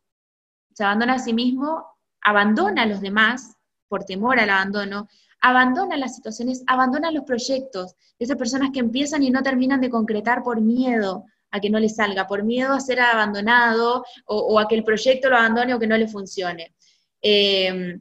[0.73, 1.83] Se abandona a sí mismo,
[2.21, 3.55] abandona a los demás
[3.87, 5.07] por temor al abandono,
[5.41, 7.95] abandona las situaciones, abandona los proyectos.
[8.19, 11.95] Esas personas que empiezan y no terminan de concretar por miedo a que no les
[11.95, 15.87] salga, por miedo a ser abandonado o, a que el proyecto lo abandone o que
[15.87, 16.75] no le funcione.
[17.19, 17.99] Eh,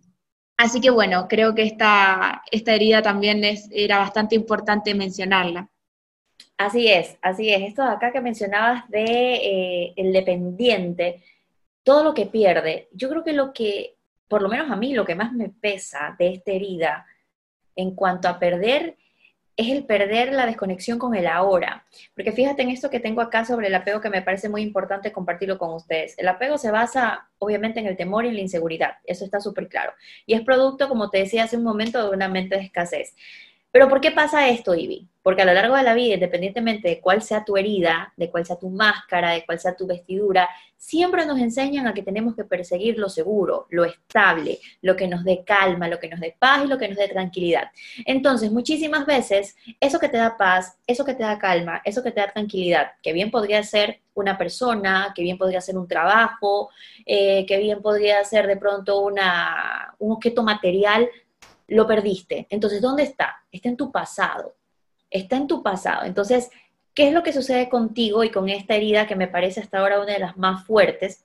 [0.58, 5.70] Así que bueno, creo que esta, esta herida también es, era bastante importante mencionarla.
[6.56, 7.62] Así es, así es.
[7.62, 11.22] Esto de acá que mencionabas de eh, el dependiente,
[11.84, 13.94] todo lo que pierde, yo creo que lo que,
[14.26, 17.06] por lo menos a mí, lo que más me pesa de esta herida
[17.76, 18.96] en cuanto a perder
[19.58, 21.84] es el perder la desconexión con el ahora.
[22.14, 25.10] Porque fíjate en esto que tengo acá sobre el apego que me parece muy importante
[25.10, 26.16] compartirlo con ustedes.
[26.16, 29.68] El apego se basa obviamente en el temor y en la inseguridad, eso está súper
[29.68, 29.92] claro.
[30.26, 33.16] Y es producto, como te decía hace un momento, de una mente de escasez.
[33.78, 35.06] Pero ¿por qué pasa esto, Ivy?
[35.22, 38.44] Porque a lo largo de la vida, independientemente de cuál sea tu herida, de cuál
[38.44, 42.42] sea tu máscara, de cuál sea tu vestidura, siempre nos enseñan a que tenemos que
[42.42, 46.64] perseguir lo seguro, lo estable, lo que nos dé calma, lo que nos dé paz
[46.64, 47.70] y lo que nos dé tranquilidad.
[48.04, 52.10] Entonces, muchísimas veces, eso que te da paz, eso que te da calma, eso que
[52.10, 56.70] te da tranquilidad, que bien podría ser una persona, que bien podría ser un trabajo,
[57.06, 59.18] eh, que bien podría ser de pronto un
[60.12, 61.08] objeto material,
[61.68, 62.46] lo perdiste.
[62.50, 63.44] Entonces, ¿dónde está?
[63.52, 64.56] Está en tu pasado.
[65.10, 66.04] Está en tu pasado.
[66.04, 66.50] Entonces,
[66.94, 70.00] ¿qué es lo que sucede contigo y con esta herida que me parece hasta ahora
[70.00, 71.24] una de las más fuertes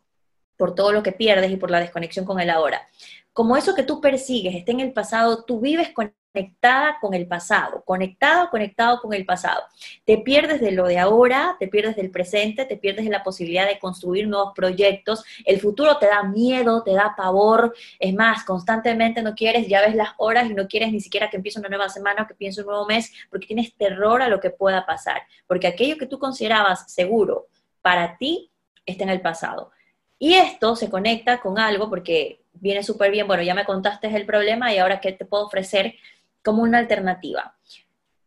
[0.58, 2.88] por todo lo que pierdes y por la desconexión con el ahora?
[3.32, 7.28] Como eso que tú persigues está en el pasado, tú vives con conectada con el
[7.28, 9.62] pasado, conectado, conectado con el pasado.
[10.04, 13.68] Te pierdes de lo de ahora, te pierdes del presente, te pierdes de la posibilidad
[13.68, 15.24] de construir nuevos proyectos.
[15.46, 17.76] El futuro te da miedo, te da pavor.
[18.00, 21.38] Es más, constantemente no quieres, ya ves las horas y no quieres ni siquiera que
[21.38, 24.40] empiece una nueva semana o que empiece un nuevo mes, porque tienes terror a lo
[24.40, 25.22] que pueda pasar.
[25.46, 27.48] Porque aquello que tú considerabas seguro
[27.84, 28.50] para ti
[28.88, 29.72] está en el pasado.
[30.18, 34.26] Y esto se conecta con algo porque viene súper bien, bueno, ya me contaste el
[34.26, 35.96] problema y ahora qué te puedo ofrecer
[36.44, 37.58] como una alternativa,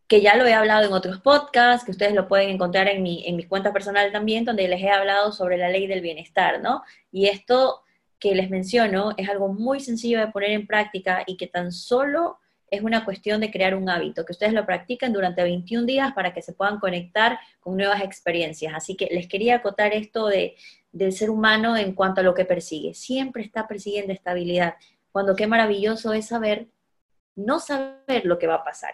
[0.07, 3.25] que ya lo he hablado en otros podcasts, que ustedes lo pueden encontrar en mi,
[3.27, 6.83] en mi cuenta personal también, donde les he hablado sobre la ley del bienestar, ¿no?
[7.11, 7.81] Y esto
[8.19, 12.39] que les menciono es algo muy sencillo de poner en práctica y que tan solo
[12.69, 16.33] es una cuestión de crear un hábito, que ustedes lo practiquen durante 21 días para
[16.33, 18.73] que se puedan conectar con nuevas experiencias.
[18.75, 20.55] Así que les quería acotar esto de,
[20.91, 22.93] del ser humano en cuanto a lo que persigue.
[22.93, 24.75] Siempre está persiguiendo estabilidad,
[25.11, 26.67] cuando qué maravilloso es saber
[27.37, 28.91] no saber lo que va a pasar.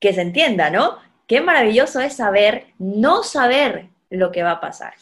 [0.00, 0.98] Que se entienda, ¿no?
[1.28, 4.94] Qué maravilloso es saber, no saber lo que va a pasar.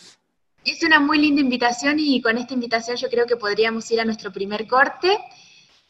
[0.65, 4.05] Es una muy linda invitación y con esta invitación yo creo que podríamos ir a
[4.05, 5.19] nuestro primer corte.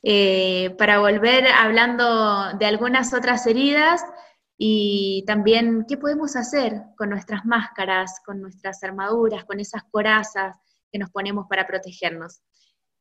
[0.06, 4.04] eh, para volver hablando de algunas otras heridas
[4.58, 10.56] y también qué podemos hacer con nuestras máscaras, con nuestras armaduras, con esas corazas
[10.92, 12.42] que nos ponemos para protegernos.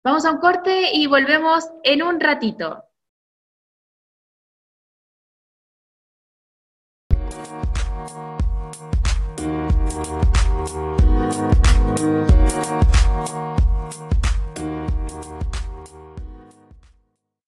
[0.01, 2.83] Vamos a un corte y volvemos en un ratito.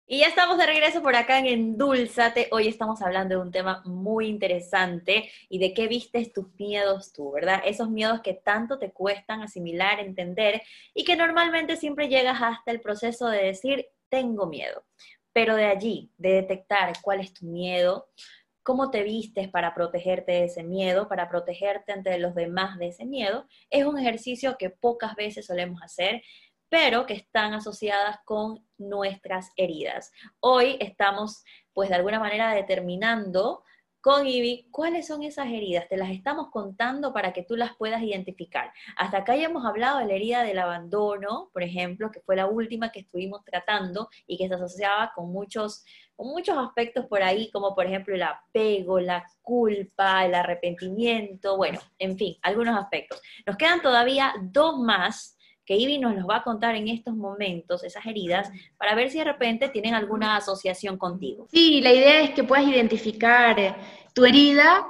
[0.07, 2.47] Y ya estamos de regreso por acá en Endulzate.
[2.51, 7.31] Hoy estamos hablando de un tema muy interesante y de qué vistes tus miedos tú,
[7.31, 7.63] ¿verdad?
[7.65, 10.61] Esos miedos que tanto te cuestan asimilar, entender
[10.93, 14.85] y que normalmente siempre llegas hasta el proceso de decir, tengo miedo.
[15.33, 18.07] Pero de allí, de detectar cuál es tu miedo,
[18.61, 23.05] cómo te vistes para protegerte de ese miedo, para protegerte ante los demás de ese
[23.05, 26.21] miedo, es un ejercicio que pocas veces solemos hacer
[26.77, 30.11] pero que están asociadas con nuestras heridas.
[30.41, 33.63] Hoy estamos, pues de alguna manera, determinando
[34.01, 35.87] con Ivy cuáles son esas heridas.
[35.87, 38.73] Te las estamos contando para que tú las puedas identificar.
[38.97, 42.47] Hasta acá ya hemos hablado de la herida del abandono, por ejemplo, que fue la
[42.47, 45.85] última que estuvimos tratando y que se asociaba con muchos,
[46.17, 51.79] con muchos aspectos por ahí, como por ejemplo el apego, la culpa, el arrepentimiento, bueno,
[51.99, 53.21] en fin, algunos aspectos.
[53.45, 55.34] Nos quedan todavía dos más
[55.65, 59.17] que Ivy nos los va a contar en estos momentos, esas heridas, para ver si
[59.17, 61.47] de repente tienen alguna asociación contigo.
[61.51, 63.75] Sí, la idea es que puedas identificar eh,
[64.13, 64.85] tu herida,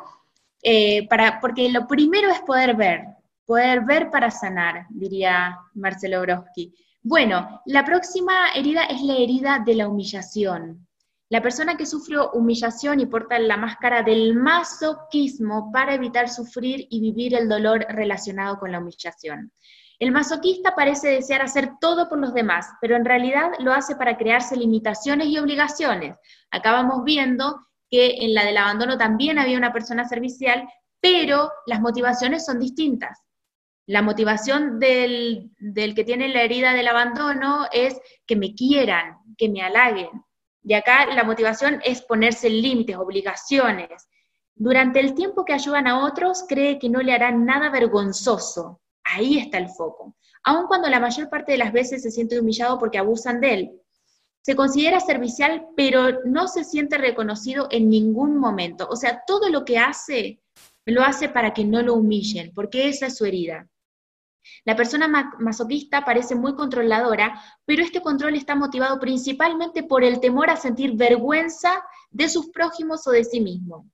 [0.62, 3.06] eh, para, porque lo primero es poder ver,
[3.46, 6.74] poder ver para sanar, diría Marcelo Broski.
[7.02, 10.88] Bueno, la próxima herida es la herida de la humillación.
[11.30, 17.02] La persona que sufrió humillación y porta la máscara del masoquismo para evitar sufrir y
[17.02, 19.52] vivir el dolor relacionado con la humillación.
[20.00, 24.18] El masoquista parece desear hacer todo por los demás, pero en realidad lo hace para
[24.18, 26.18] crearse limitaciones y obligaciones.
[26.52, 30.68] Acabamos viendo que en la del abandono también había una persona servicial,
[31.00, 33.22] pero las motivaciones son distintas.
[33.88, 39.48] La motivación del, del que tiene la herida del abandono es que me quieran, que
[39.48, 40.10] me halaguen.
[40.64, 44.10] Y acá la motivación es ponerse límites, obligaciones.
[44.56, 49.38] Durante el tiempo que ayudan a otros, cree que no le harán nada vergonzoso, Ahí
[49.38, 50.16] está el foco.
[50.44, 53.82] Aun cuando la mayor parte de las veces se siente humillado porque abusan de él.
[54.42, 58.88] Se considera servicial, pero no se siente reconocido en ningún momento.
[58.90, 60.40] O sea, todo lo que hace,
[60.86, 63.68] lo hace para que no lo humillen, porque esa es su herida.
[64.64, 65.08] La persona
[65.40, 70.94] masoquista parece muy controladora, pero este control está motivado principalmente por el temor a sentir
[70.94, 73.90] vergüenza de sus prójimos o de sí mismo.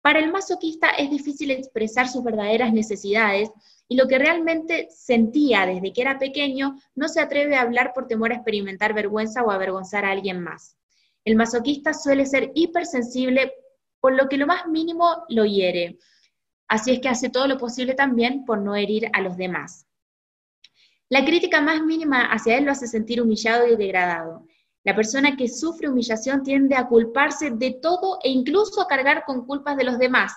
[0.00, 3.50] Para el masoquista es difícil expresar sus verdaderas necesidades
[3.92, 8.06] y lo que realmente sentía desde que era pequeño no se atreve a hablar por
[8.06, 10.78] temor a experimentar vergüenza o avergonzar a alguien más.
[11.26, 13.52] El masoquista suele ser hipersensible,
[14.00, 15.98] por lo que lo más mínimo lo hiere.
[16.68, 19.86] Así es que hace todo lo posible también por no herir a los demás.
[21.10, 24.46] La crítica más mínima hacia él lo hace sentir humillado y degradado.
[24.84, 29.44] La persona que sufre humillación tiende a culparse de todo e incluso a cargar con
[29.44, 30.32] culpas de los demás.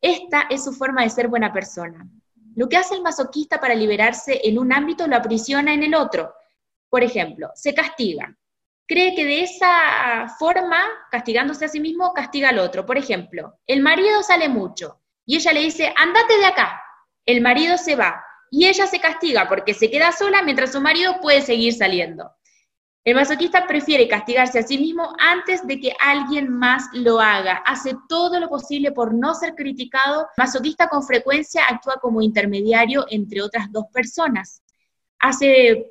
[0.00, 2.08] Esta es su forma de ser buena persona.
[2.54, 6.34] Lo que hace el masoquista para liberarse en un ámbito lo aprisiona en el otro.
[6.88, 8.36] Por ejemplo, se castiga.
[8.86, 12.84] Cree que de esa forma, castigándose a sí mismo, castiga al otro.
[12.84, 16.82] Por ejemplo, el marido sale mucho y ella le dice, andate de acá.
[17.24, 21.20] El marido se va y ella se castiga porque se queda sola mientras su marido
[21.20, 22.30] puede seguir saliendo.
[23.04, 27.62] El masoquista prefiere castigarse a sí mismo antes de que alguien más lo haga.
[27.66, 30.28] Hace todo lo posible por no ser criticado.
[30.36, 34.62] El masoquista con frecuencia actúa como intermediario entre otras dos personas.
[35.18, 35.90] Hace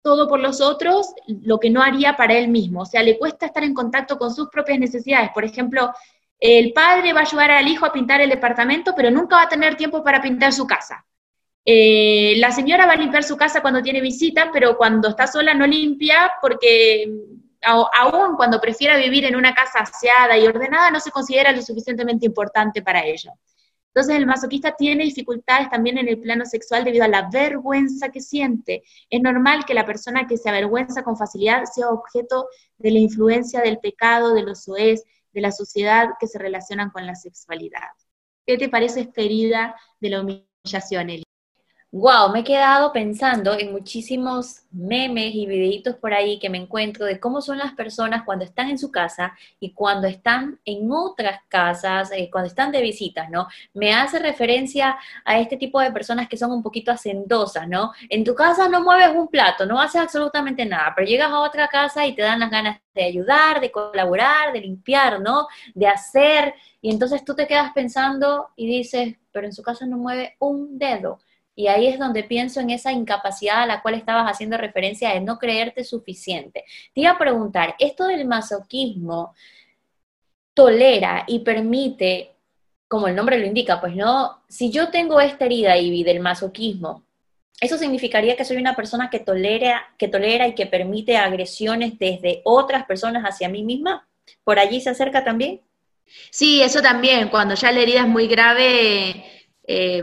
[0.00, 2.82] todo por los otros lo que no haría para él mismo.
[2.82, 5.30] O sea, le cuesta estar en contacto con sus propias necesidades.
[5.34, 5.92] Por ejemplo,
[6.40, 9.48] el padre va a ayudar al hijo a pintar el departamento, pero nunca va a
[9.48, 11.04] tener tiempo para pintar su casa.
[11.68, 15.52] Eh, la señora va a limpiar su casa cuando tiene visita, pero cuando está sola
[15.52, 17.10] no limpia porque
[17.60, 22.24] aún cuando prefiera vivir en una casa aseada y ordenada no se considera lo suficientemente
[22.24, 23.32] importante para ella.
[23.88, 28.20] Entonces el masoquista tiene dificultades también en el plano sexual debido a la vergüenza que
[28.20, 28.84] siente.
[29.10, 32.46] Es normal que la persona que se avergüenza con facilidad sea objeto
[32.78, 35.02] de la influencia del pecado, de los soez,
[35.32, 37.88] de la sociedad que se relacionan con la sexualidad.
[38.46, 39.22] ¿Qué te parece esta
[40.00, 41.25] de la humillación, Eli?
[41.98, 47.06] Wow, me he quedado pensando en muchísimos memes y videitos por ahí que me encuentro
[47.06, 51.40] de cómo son las personas cuando están en su casa y cuando están en otras
[51.48, 53.48] casas, eh, cuando están de visitas, ¿no?
[53.72, 57.92] Me hace referencia a este tipo de personas que son un poquito hacendosas, ¿no?
[58.10, 61.66] En tu casa no mueves un plato, no haces absolutamente nada, pero llegas a otra
[61.68, 65.48] casa y te dan las ganas de ayudar, de colaborar, de limpiar, ¿no?
[65.74, 69.96] De hacer, y entonces tú te quedas pensando y dices, pero en su casa no
[69.96, 71.20] mueve un dedo
[71.56, 75.22] y ahí es donde pienso en esa incapacidad a la cual estabas haciendo referencia de
[75.22, 76.64] no creerte suficiente.
[76.94, 79.34] Te iba a preguntar, ¿esto del masoquismo
[80.52, 82.32] tolera y permite,
[82.86, 87.04] como el nombre lo indica, pues no, si yo tengo esta herida, Ivy, del masoquismo,
[87.58, 92.42] ¿eso significaría que soy una persona que tolera, que tolera y que permite agresiones desde
[92.44, 94.06] otras personas hacia mí misma?
[94.44, 95.62] ¿Por allí se acerca también?
[96.30, 99.24] Sí, eso también, cuando ya la herida es muy grave,
[99.66, 100.02] eh,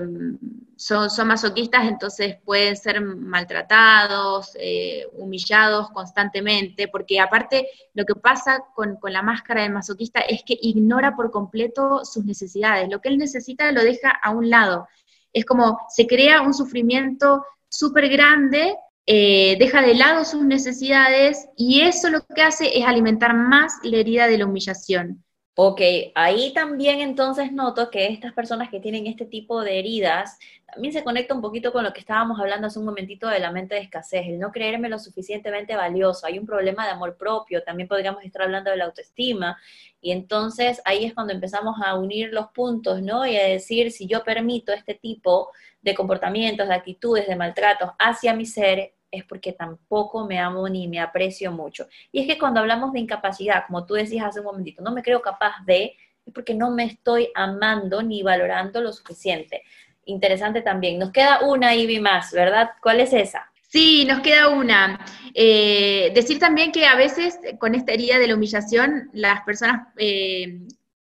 [0.84, 8.98] son, masoquistas, entonces pueden ser maltratados, eh, humillados constantemente, porque aparte lo que pasa con,
[9.04, 12.90] la máscara del masoquista es que ignora por completo sus necesidades.
[12.90, 14.88] Lo que él necesita lo deja a un lado.
[15.32, 18.76] Es como se crea un sufrimiento súper grande,
[19.06, 23.98] eh, deja de lado sus necesidades y eso lo que hace es alimentar más la
[23.98, 25.24] herida de la humillación.
[25.56, 25.82] Ok,
[26.16, 31.04] ahí también entonces noto que estas personas que tienen este tipo de heridas también se
[31.04, 33.82] conecta un poquito con lo que estábamos hablando hace un momentito de la mente de
[33.82, 36.26] escasez, el no creerme lo suficientemente valioso.
[36.26, 39.60] Hay un problema de amor propio, también podríamos estar hablando de la autoestima.
[40.02, 43.24] Y entonces ahí es cuando empezamos a unir los puntos, ¿no?
[43.28, 45.52] Y a decir, si yo permito este tipo
[45.84, 50.88] de comportamientos, de actitudes, de maltratos hacia mi ser, es porque tampoco me amo ni
[50.88, 51.88] me aprecio mucho.
[52.12, 55.04] Y es que cuando hablamos de incapacidad, como tú decías hace un momentito, no me
[55.04, 55.96] creo capaz de,
[56.26, 59.62] es porque no me estoy amando ni valorando lo suficiente.
[60.06, 60.98] Interesante también.
[60.98, 62.72] Nos queda una, Ivy, más, ¿verdad?
[62.82, 63.52] ¿Cuál es esa?
[63.62, 65.06] Sí, nos queda una.
[65.36, 70.60] Eh, decir también que a veces con esta herida de la humillación, las personas eh,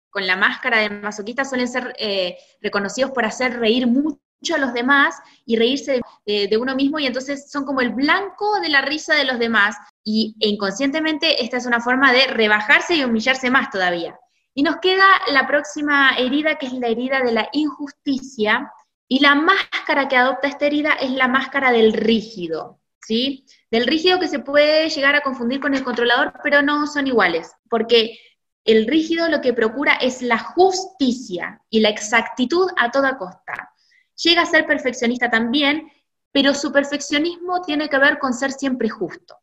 [0.10, 4.20] con la máscara de masoquista suelen ser eh, reconocidos por hacer reír mucho
[4.52, 5.16] a los demás
[5.46, 9.24] y reírse de, uno mismo y entonces son como el blanco de la risa de
[9.24, 14.20] los demás y inconscientemente esta es una forma de rebajarse y humillarse más todavía.
[14.54, 18.72] Y nos queda la próxima herida que es la herida de la injusticia
[19.08, 23.46] y la máscara que adopta esta herida es la máscara del rígido, ¿sí?
[23.72, 27.52] Del rígido que se puede llegar a confundir con el controlador, pero no son iguales,
[27.70, 28.20] porque
[28.66, 33.73] el rígido lo que procura es la justicia y la exactitud a toda costa
[34.16, 35.92] llega a ser perfeccionista también,
[36.32, 39.38] pero su perfeccionismo tiene que ver con ser siempre justo.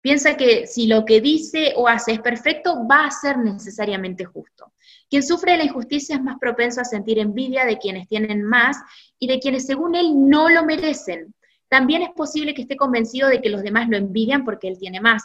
[0.00, 4.72] Piensa que si lo que dice o hace es perfecto, va a ser necesariamente justo.
[5.10, 8.78] Quien sufre la injusticia es más propenso a sentir envidia de quienes tienen más
[9.18, 11.34] y de quienes según él no lo merecen.
[11.68, 15.00] También es posible que esté convencido de que los demás lo envidian porque él tiene
[15.00, 15.22] más.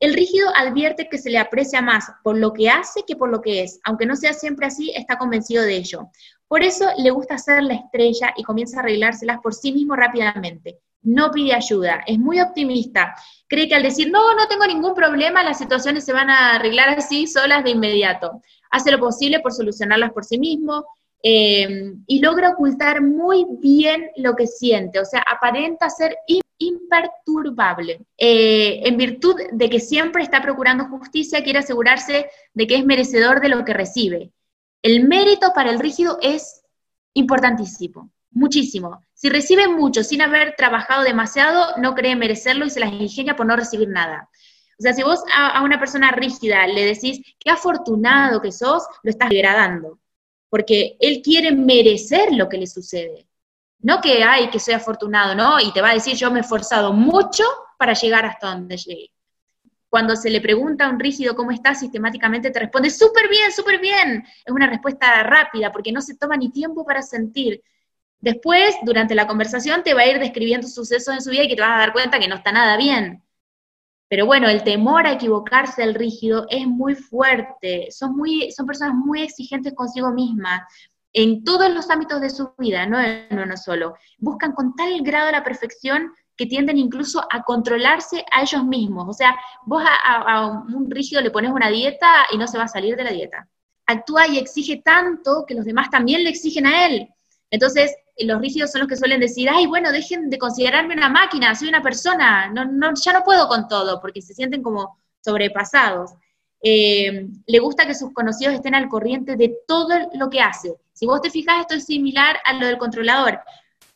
[0.00, 3.40] El rígido advierte que se le aprecia más por lo que hace que por lo
[3.40, 3.80] que es.
[3.84, 6.10] Aunque no sea siempre así, está convencido de ello.
[6.48, 10.78] Por eso le gusta ser la estrella y comienza a arreglárselas por sí mismo rápidamente.
[11.02, 13.14] No pide ayuda, es muy optimista.
[13.46, 16.90] Cree que al decir, no, no tengo ningún problema, las situaciones se van a arreglar
[16.90, 18.40] así solas de inmediato.
[18.70, 20.84] Hace lo posible por solucionarlas por sí mismo
[21.22, 26.16] eh, y logra ocultar muy bien lo que siente, o sea, aparenta ser
[26.58, 28.00] imperturbable.
[28.18, 33.40] Eh, en virtud de que siempre está procurando justicia, quiere asegurarse de que es merecedor
[33.40, 34.32] de lo que recibe.
[34.84, 36.62] El mérito para el rígido es
[37.14, 39.02] importantísimo, muchísimo.
[39.14, 43.46] Si recibe mucho sin haber trabajado demasiado, no cree merecerlo y se las ingenia por
[43.46, 44.28] no recibir nada.
[44.78, 49.08] O sea, si vos a, una persona rígida le decís, qué afortunado que sos, lo
[49.08, 50.00] estás degradando,
[50.50, 53.26] porque él quiere merecer lo que le sucede.
[53.78, 55.60] No que, ay, que soy afortunado, ¿no?
[55.60, 57.44] Y te va a decir, yo me he esforzado mucho
[57.78, 59.13] para llegar hasta donde llegué
[59.94, 63.80] cuando se le pregunta a un rígido cómo está, sistemáticamente te responde, súper bien, súper
[63.80, 64.24] bien.
[64.44, 67.62] Es una respuesta rápida, porque no se toma ni tiempo para sentir.
[68.18, 71.54] Después, durante la conversación, te va a ir describiendo sucesos en su vida y que
[71.54, 73.22] te vas a dar cuenta que no está nada bien.
[74.08, 77.86] Pero bueno, el temor a equivocarse del rígido es muy fuerte.
[77.92, 80.62] Son, muy, son personas muy exigentes consigo mismas
[81.12, 83.94] en todos los ámbitos de su vida, no en uno solo.
[84.18, 89.06] Buscan con tal grado la perfección que tienden incluso a controlarse a ellos mismos.
[89.08, 92.68] O sea, vos a, un rígido le pones una dieta y no se va a
[92.68, 93.48] salir de la dieta.
[93.86, 97.08] Actúa y exige tanto que los demás también le exigen a él.
[97.50, 101.54] Entonces, los rígidos son los que suelen decir, ay, bueno, dejen de considerarme una máquina,
[101.54, 106.12] soy una persona, no, no, ya no puedo con todo, porque se sienten como sobrepasados.
[106.62, 110.74] Eh, le gusta que sus conocidos estén al corriente de todo lo que hace.
[110.92, 113.40] Si vos te fijas, esto es similar a lo del controlador,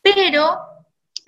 [0.03, 0.59] pero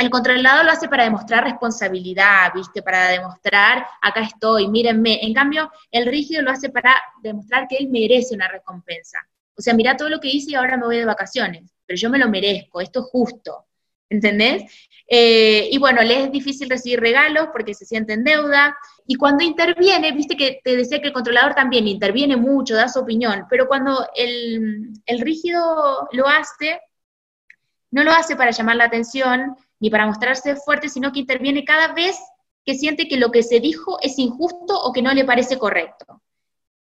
[0.01, 2.82] el controlador lo hace para demostrar responsabilidad, ¿viste?
[2.82, 5.20] Para demostrar, acá estoy, mírenme.
[5.22, 9.18] En cambio, el rígido lo hace para demostrar que él merece una recompensa.
[9.55, 12.09] O sea, mira todo lo que hice y ahora me voy de vacaciones, pero yo
[12.09, 13.66] me lo merezco, esto es justo.
[14.09, 14.64] ¿Entendés?
[15.07, 18.76] Eh, y bueno, le es difícil recibir regalos porque se siente en deuda.
[19.07, 23.01] Y cuando interviene, viste que te decía que el controlador también interviene mucho, da su
[23.01, 26.80] opinión, pero cuando el rígido lo hace,
[27.90, 31.93] no lo hace para llamar la atención, ni para mostrarse fuerte, sino que interviene cada
[31.93, 32.18] vez
[32.64, 36.22] que siente que lo que se dijo es injusto o que no le parece correcto.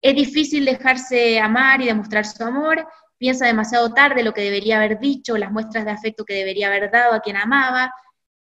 [0.01, 2.87] Es difícil dejarse amar y demostrar su amor,
[3.17, 6.91] piensa demasiado tarde lo que debería haber dicho, las muestras de afecto que debería haber
[6.91, 7.93] dado a quien amaba,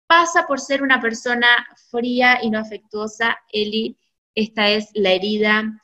[0.08, 1.48] pasa por ser una persona
[1.92, 3.38] fría y no afectuosa.
[3.52, 3.98] Eli,
[4.34, 5.84] esta es la herida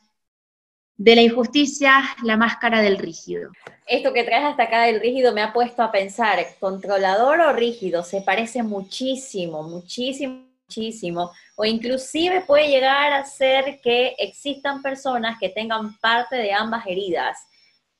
[0.97, 3.51] de la injusticia, la máscara del rígido.
[3.85, 8.03] Esto que traes hasta acá del rígido me ha puesto a pensar, controlador o rígido,
[8.03, 15.49] se parece muchísimo, muchísimo, muchísimo, o inclusive puede llegar a ser que existan personas que
[15.49, 17.45] tengan parte de ambas heridas.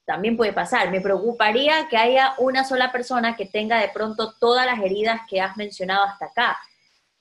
[0.06, 0.92] También puede pasar.
[0.92, 5.42] Me preocuparía que haya una sola persona que tenga de pronto todas las heridas que
[5.42, 6.58] has mencionado hasta acá,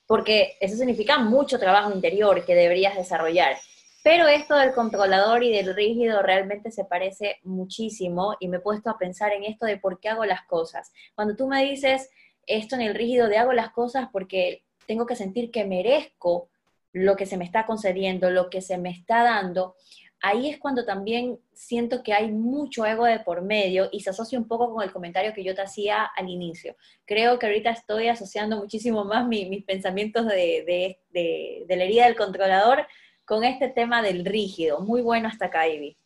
[0.07, 3.57] porque eso significa mucho trabajo interior que deberías desarrollar.
[4.05, 8.91] Pero esto del controlador y del rígido realmente se parece muchísimo y me he puesto
[8.91, 10.93] a pensar en esto de por qué hago las cosas.
[11.15, 12.11] Cuando tú me dices
[12.47, 16.51] esto en el rígido de hago las cosas porque tengo que sentir que merezco
[16.93, 19.75] lo que se me está concediendo, lo que se me está dando,
[20.21, 24.39] ahí es cuando también siento que hay mucho ego de por medio y se asocia
[24.39, 26.77] un poco con el comentario que yo te hacía al inicio.
[27.07, 32.87] Creo que ahorita estoy asociando muchísimo más mis pensamientos de, de la herida del controlador
[33.25, 34.81] con este tema del rígido.
[34.81, 35.97] Muy bueno hasta acá, Ivy.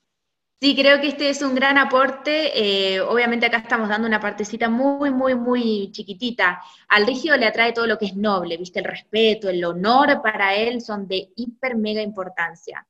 [0.61, 2.51] Sí, creo que este es un gran aporte.
[2.55, 6.61] Eh, obviamente acá estamos dando una partecita muy, muy, muy chiquitita.
[6.89, 8.81] Al rígido le atrae todo lo que es noble, ¿viste?
[8.81, 12.85] El respeto, el honor para él son de hiper, mega importancia.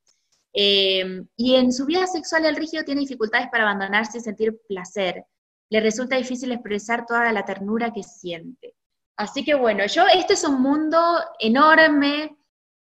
[0.55, 5.27] Eh, y en su vida sexual el rígido tiene dificultades para abandonarse y sentir placer.
[5.69, 8.77] Le resulta difícil expresar toda la ternura que siente.
[9.19, 10.99] Así que bueno, yo, este es un mundo
[11.39, 12.38] enorme,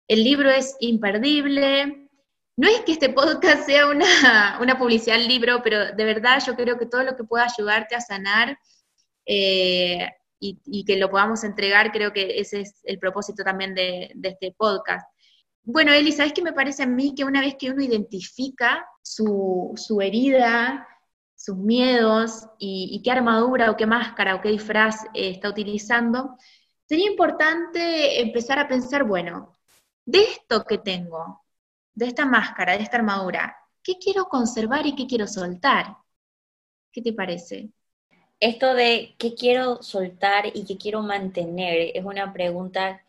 [0.09, 2.09] el libro es imperdible.
[2.57, 6.79] No es que este podcast sea una, publicidad del libro, pero de verdad yo creo
[6.79, 8.59] que todo lo que pueda ayudarte a sanar
[9.27, 14.55] eh, y, que lo podamos entregar, creo que ese es el propósito también de, este
[14.57, 15.09] podcast.
[15.63, 17.15] Bueno, Eli, ¿sabes qué me parece a mí?
[17.15, 20.87] Que una vez que uno identifica su, herida,
[21.35, 26.37] sus miedos y, qué armadura o qué máscara o qué disfraz eh, está utilizando,
[26.87, 29.54] sería importante empezar a pensar, bueno,
[30.07, 31.43] de esto que tengo,
[31.95, 35.97] de esta máscara, de esta armadura, ¿qué quiero conservar y qué quiero soltar?
[36.93, 37.71] ¿Qué te parece?
[38.41, 43.03] Esto de qué quiero soltar y qué quiero mantener es una pregunta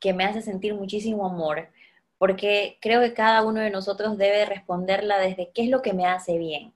[0.00, 1.68] que me hace sentir muchísimo amor,
[2.18, 6.06] porque creo que cada uno de nosotros debe responderla desde qué es lo que me
[6.06, 6.74] hace bien,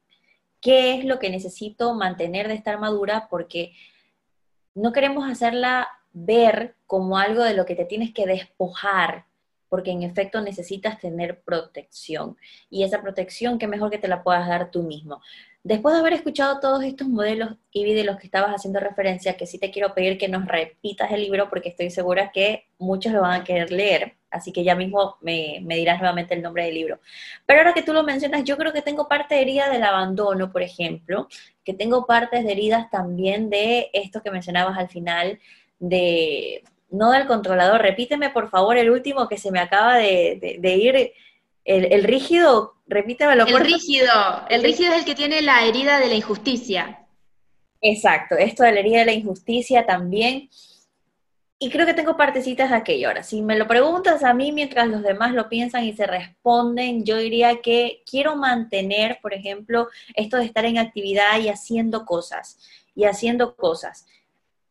[0.61, 3.73] qué es lo que necesito mantener de esta armadura, porque
[4.75, 9.28] no queremos hacerla ver como algo de lo que te tienes que despojar,
[9.69, 12.37] porque en efecto necesitas tener protección.
[12.71, 15.21] Y esa protección, qué mejor que te la puedas dar tú mismo.
[15.65, 19.47] Después de haber escuchado todos estos modelos, y de los que estabas haciendo referencia, que
[19.47, 23.21] sí te quiero pedir que nos repitas el libro porque estoy segura que muchos lo
[23.23, 26.75] van a querer leer, así que ya mismo me, me dirás nuevamente el nombre del
[26.75, 27.01] libro.
[27.45, 30.51] Pero ahora que tú lo mencionas, yo creo que tengo parte de herida del abandono,
[30.51, 31.29] por ejemplo,
[31.65, 35.39] que tengo partes de heridas también de esto que mencionabas al final,
[35.79, 37.83] de no del controlador.
[37.83, 41.13] Repíteme, por favor, el último que se me acaba de, ir.
[41.65, 43.47] El, rígido, repítemelo.
[43.47, 44.11] El rígido,
[44.49, 47.07] el rígido es el que tiene la herida de la injusticia.
[47.81, 50.49] Exacto, esto de la herida de la injusticia también.
[51.61, 53.09] Y creo que tengo partecitas de aquello.
[53.09, 57.05] Ahora, si me lo preguntas a mí mientras los demás lo piensan y se responden,
[57.05, 62.59] yo diría que quiero mantener, por ejemplo, esto de estar en actividad y haciendo cosas,
[62.95, 64.07] y haciendo cosas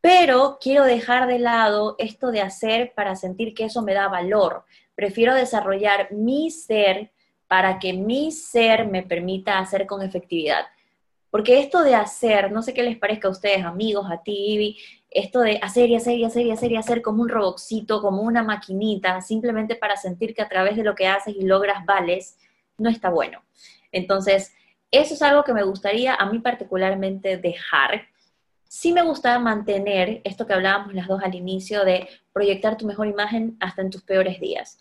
[0.08, 4.64] pero quiero dejar de lado esto de hacer para sentir que eso me da valor.
[4.96, 7.12] Prefiero desarrollar mi ser
[7.50, 10.66] para que mi ser me permita hacer con efectividad.
[11.30, 14.78] Porque esto de hacer, no sé qué les parezca a ustedes, amigos, a ti,
[15.10, 18.22] esto de hacer y hacer y hacer y hacer y hacer como un robotcito, como
[18.22, 22.38] una maquinita, simplemente para sentir que a través de lo que haces y logras vales,
[22.78, 23.44] no está bueno.
[23.92, 24.54] Entonces,
[24.90, 28.08] eso es algo que me gustaría a mí particularmente dejar
[28.68, 33.08] sí me gusta mantener esto que hablábamos las dos al inicio de proyectar tu mejor
[33.08, 34.80] imagen hasta en tus peores días.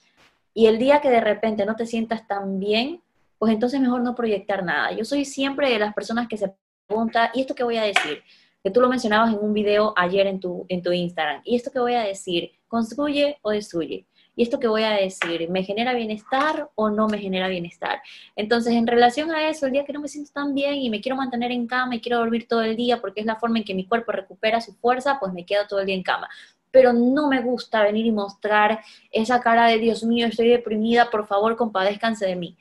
[0.54, 3.02] Y el día que de repente no te sientas tan bien,
[3.38, 4.92] pues entonces mejor no proyectar nada.
[4.92, 6.54] Yo soy siempre de las personas que se
[6.86, 8.22] pregunta, ¿y esto qué voy a decir?
[8.66, 11.40] que tú lo mencionabas en un video ayer en tu, en tu Instagram.
[11.44, 14.08] Y esto que voy a decir, construye o destruye.
[14.36, 18.02] Y esto que voy a decir, ¿me genera bienestar o no me genera bienestar?
[18.36, 21.00] Entonces, en relación a eso, el día que no me siento tan bien y me
[21.00, 23.64] quiero mantener en cama y quiero dormir todo el día porque es la forma en
[23.64, 26.28] que mi cuerpo recupera su fuerza, pues me quedo todo el día en cama.
[26.70, 28.80] Pero no me gusta venir y mostrar
[29.10, 32.56] esa cara de Dios mío, estoy deprimida, por favor, compadezcanse de mí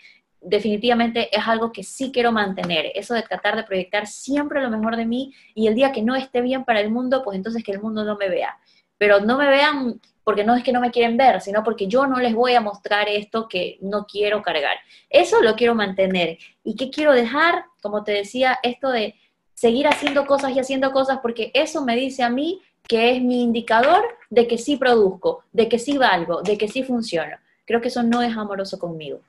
[0.46, 4.96] definitivamente es algo que sí quiero mantener, eso de tratar de proyectar siempre lo mejor
[4.96, 7.72] de mí y el día que no esté bien para el mundo, pues entonces que
[7.72, 8.58] el mundo no me vea.
[8.98, 12.08] Pero no me vean porque no es que no me quieren ver, sino porque yo
[12.08, 14.76] no les voy a mostrar esto que no quiero cargar.
[15.10, 16.40] Eso lo quiero mantener.
[16.64, 17.66] ¿Y qué quiero dejar?
[17.82, 19.16] Como te decía, esto de
[19.54, 23.44] seguir haciendo cosas y haciendo cosas, porque eso me dice a mí que es mi
[23.44, 27.38] indicador de que sí produzco, de que sí valgo, de que sí funciono.
[27.66, 29.22] Creo que eso no es amoroso conmigo.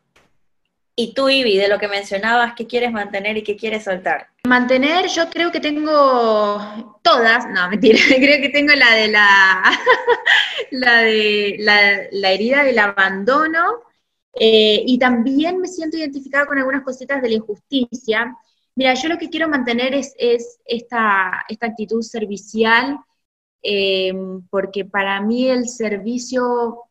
[0.98, 4.28] Y tú, Ivy, de lo que mencionabas, ¿qué quieres mantener y qué quieres soltar?
[4.44, 9.62] Mantener, yo creo que tengo todas, no, mentira, creo que tengo la de la,
[10.70, 13.82] la de la, herida del abandono,
[14.32, 18.34] eh, y también me siento identificada con algunas cositas de la injusticia.
[18.74, 22.98] Mira, yo lo que quiero mantener es, esta, esta actitud servicial,
[23.62, 24.14] eh,
[24.48, 26.84] porque para mí el servicio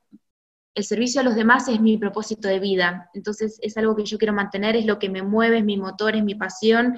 [0.75, 3.09] el servicio a los demás es mi propósito de vida.
[3.13, 6.15] Entonces es algo que yo quiero mantener, es lo que me mueve, es mi motor,
[6.15, 6.97] es mi pasión,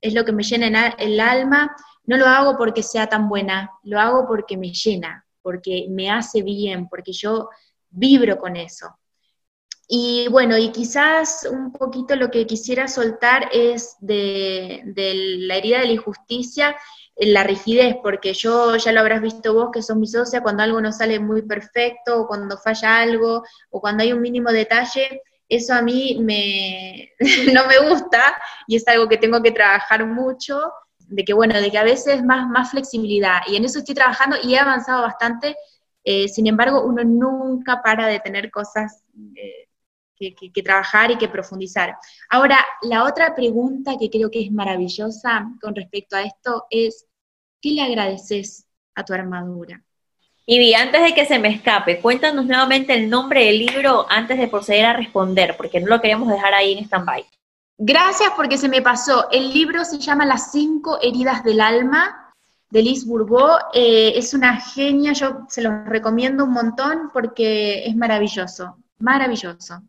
[0.00, 1.76] es lo que me llena el alma.
[2.04, 6.42] No lo hago porque sea tan buena, lo hago porque me llena, porque me hace
[6.42, 7.50] bien, porque yo
[7.90, 8.98] vibro con eso.
[9.86, 15.80] Y bueno, y quizás un poquito lo que quisiera soltar es de, de la herida
[15.80, 16.76] de la injusticia
[17.18, 20.80] la rigidez, porque yo ya lo habrás visto vos que sos mi socia, cuando algo
[20.80, 25.74] no sale muy perfecto, o cuando falla algo, o cuando hay un mínimo detalle, eso
[25.74, 27.12] a mí me,
[27.52, 30.60] no me gusta y es algo que tengo que trabajar mucho,
[31.08, 34.36] de que bueno, de que a veces más, más flexibilidad, y en eso estoy trabajando
[34.42, 35.56] y he avanzado bastante,
[36.04, 39.02] eh, sin embargo, uno nunca para de tener cosas
[39.34, 39.68] eh,
[40.16, 41.96] que, que, trabajar y que profundizar.
[42.30, 47.07] Ahora, la otra pregunta que creo que es maravillosa con respecto a esto es,
[47.60, 49.82] ¿qué le agradeces a tu armadura?
[50.46, 54.48] Y antes de que se me escape, cuéntanos nuevamente el nombre del libro antes de
[54.48, 57.22] proceder a responder, porque no lo queremos dejar ahí en stand-by.
[57.76, 59.30] Gracias porque se me pasó.
[59.30, 62.34] El libro se llama Las cinco heridas del alma,
[62.70, 63.58] de Liz Bourbeau.
[63.74, 69.82] Eh, es una genia, yo se los recomiendo un montón porque es maravilloso, maravilloso.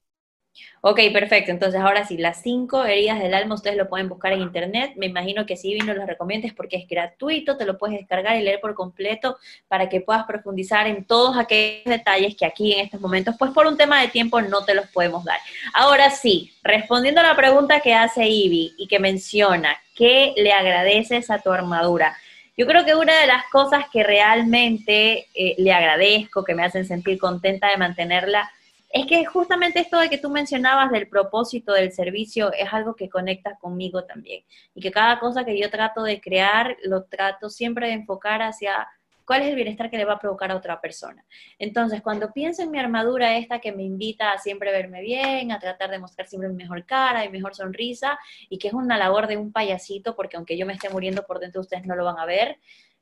[0.81, 1.51] Ok, perfecto.
[1.51, 4.93] Entonces, ahora sí, las cinco heridas del alma ustedes lo pueden buscar en internet.
[4.95, 8.43] Me imagino que si vino los recomiendes porque es gratuito, te lo puedes descargar y
[8.43, 13.01] leer por completo para que puedas profundizar en todos aquellos detalles que aquí en estos
[13.01, 15.39] momentos, pues por un tema de tiempo no te los podemos dar.
[15.73, 21.29] Ahora sí, respondiendo a la pregunta que hace Ivy y que menciona, ¿qué le agradeces
[21.29, 22.15] a tu armadura?
[22.55, 26.85] Yo creo que una de las cosas que realmente eh, le agradezco, que me hacen
[26.85, 28.49] sentir contenta de mantenerla,
[28.89, 33.09] es que justamente esto de que tú mencionabas del propósito del servicio es algo que
[33.09, 34.43] conecta conmigo también.
[34.73, 38.87] Y que cada cosa que yo trato de crear, lo trato siempre de enfocar hacia
[39.29, 41.23] cuál es el bienestar que le va a provocar a otra persona.
[41.59, 45.59] Entonces, cuando pienso en mi armadura esta que me invita a siempre verme bien, a
[45.59, 48.17] tratar de mostrar siempre mi mejor cara y mejor sonrisa,
[48.49, 51.39] y que es una labor de un payasito, porque aunque yo me esté muriendo por
[51.39, 52.57] dentro, ustedes no lo van a ver,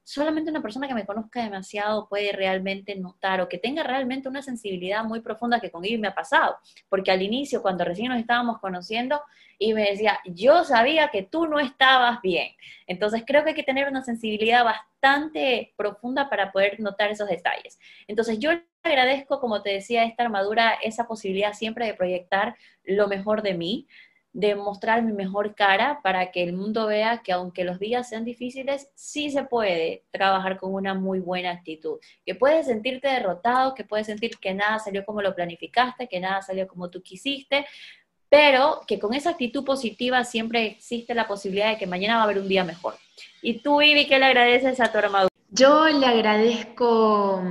[0.07, 4.41] solamente una persona que me conozca demasiado puede realmente notar o que tenga realmente una
[4.41, 6.55] sensibilidad muy profunda que con Ivy me ha pasado.
[6.87, 9.21] Porque al inicio, cuando recién nos estábamos conociendo,
[9.59, 12.53] y me decía, yo sabía que tú no estabas bien.
[12.85, 17.77] Entonces creo que hay que tener una sensibilidad bastante profunda para poder notar esos detalles.
[18.07, 18.51] Entonces yo
[18.83, 22.55] agradezco, como te decía, esta armadura, esa posibilidad siempre de proyectar
[22.85, 23.87] lo mejor de mí,
[24.37, 28.23] de mostrar mi mejor cara para que el mundo vea que aunque los días sean
[28.23, 33.83] difíciles, sí se puede trabajar con una muy buena actitud, que puedes sentirte derrotado, que
[33.83, 37.65] puedes sentir que nada salió como lo planificaste, que nada salió como tú quisiste,
[38.29, 42.25] pero que con esa actitud positiva siempre existe la posibilidad de que mañana va a
[42.25, 42.93] haber un día mejor.
[43.41, 45.33] ¿Y tú, Ivy, qué le agradeces a tu armadura?
[45.49, 47.41] Yo le agradezco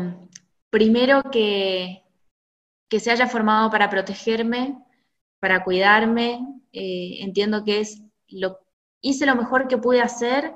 [0.71, 2.05] primero que,
[2.89, 4.79] que se haya formado para protegerme,
[5.41, 8.61] para cuidarme, eh, entiendo que es lo,
[9.01, 10.55] hice lo mejor que pude hacer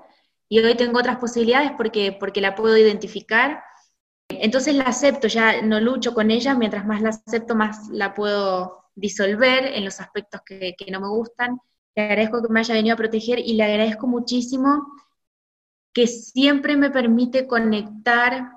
[0.51, 3.63] y hoy tengo otras posibilidades porque, porque la puedo identificar.
[4.29, 8.85] Entonces la acepto, ya no lucho con ella, mientras más la acepto, más la puedo
[8.95, 11.59] disolver en los aspectos que, que no me gustan.
[11.95, 14.93] Le agradezco que me haya venido a proteger y le agradezco muchísimo
[15.95, 18.53] que siempre me permite conectar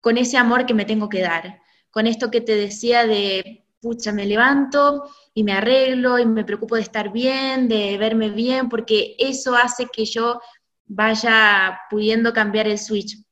[0.00, 4.12] con ese amor que me tengo que dar, con esto que te decía de pucha,
[4.12, 9.16] me levanto y me arreglo y me preocupo de estar bien, de verme bien, porque
[9.18, 10.40] eso hace que yo
[10.86, 13.22] vaya pudiendo cambiar el switch.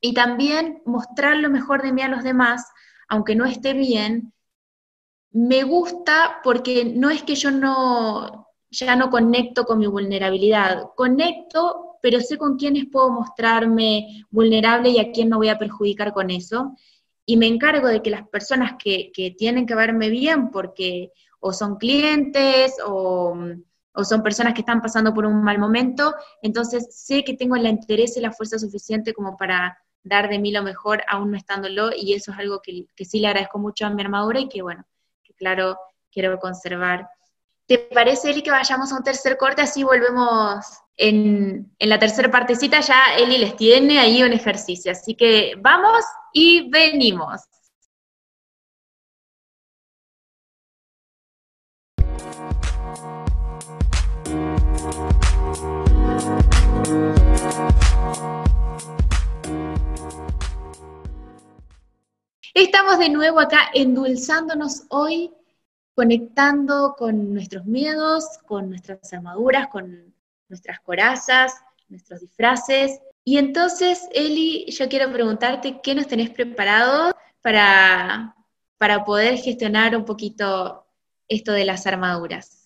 [0.00, 2.66] Y también mostrar lo mejor de mí a los demás,
[3.08, 4.32] aunque no esté bien,
[5.32, 11.98] me gusta porque no es que yo no, ya no conecto con mi vulnerabilidad, conecto,
[12.00, 16.30] pero sé con quiénes puedo mostrarme vulnerable y a quién no voy a perjudicar con
[16.30, 16.76] eso.
[17.26, 21.52] Y me encargo de que las personas que, que tienen que verme bien, porque o
[21.52, 23.36] son clientes o
[23.96, 27.70] o son personas que están pasando por un mal momento, entonces sé que tengo la
[27.70, 31.90] interés y la fuerza suficiente como para dar de mí lo mejor aún no estándolo,
[31.96, 34.84] y eso es algo que, sí le agradezco mucho a mi armadura y que bueno,
[35.24, 35.78] que claro,
[36.12, 37.08] quiero conservar.
[37.66, 39.62] ¿Te parece, Eli, que vayamos a un tercer corte?
[39.62, 40.64] Así volvemos
[40.96, 46.68] en, la tercera partecita, ya Eli les tiene ahí un ejercicio, así que vamos y
[46.70, 47.42] venimos.
[62.54, 65.30] Estamos de nuevo acá endulzándonos hoy,
[65.94, 70.15] conectando con nuestros miedos, con nuestras armaduras, con
[70.48, 71.54] nuestras corazas,
[71.88, 73.00] nuestros disfraces.
[73.24, 78.34] Y entonces, Eli, yo quiero preguntarte qué nos tenés preparado para,
[78.78, 80.86] para poder gestionar un poquito
[81.28, 82.56] esto de las armaduras.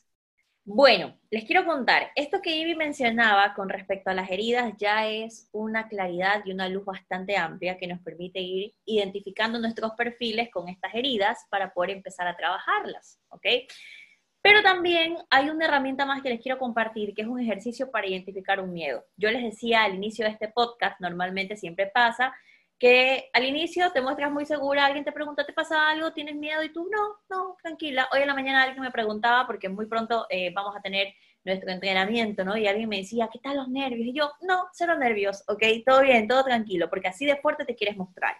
[0.64, 5.49] Bueno, les quiero contar, esto que Ivy mencionaba con respecto a las heridas ya es
[5.53, 10.68] una claridad y una luz bastante amplia que nos permite ir identificando nuestros perfiles con
[10.68, 13.47] estas heridas para poder empezar a trabajarlas, ¿ok?
[14.43, 18.07] Pero también hay una herramienta más que les quiero compartir, que es un ejercicio para
[18.07, 19.05] identificar un miedo.
[19.16, 22.34] Yo les decía al inicio de este podcast, normalmente siempre pasa,
[22.78, 26.12] que al inicio te muestras muy segura, alguien te pregunta, ¿te pasa algo?
[26.14, 26.62] ¿Tienes miedo?
[26.62, 28.09] Y tú, no, no, tranquila.
[28.12, 31.12] Hoy en la mañana alguien me preguntaba, porque muy pronto eh, vamos a tener
[31.45, 32.57] nuestro entrenamiento, ¿no?
[32.57, 34.07] Y alguien me decía, ¿qué tal los nervios?
[34.07, 35.62] Y yo, no, cero nervios, ¿ok?
[35.84, 38.36] Todo bien, todo tranquilo, porque así de fuerte te quieres mostrar.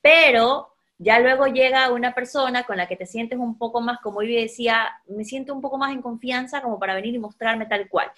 [0.00, 4.22] Pero ya luego llega una persona con la que te sientes un poco más, como
[4.22, 7.88] yo decía, me siento un poco más en confianza como para venir y mostrarme tal
[7.88, 8.10] cual.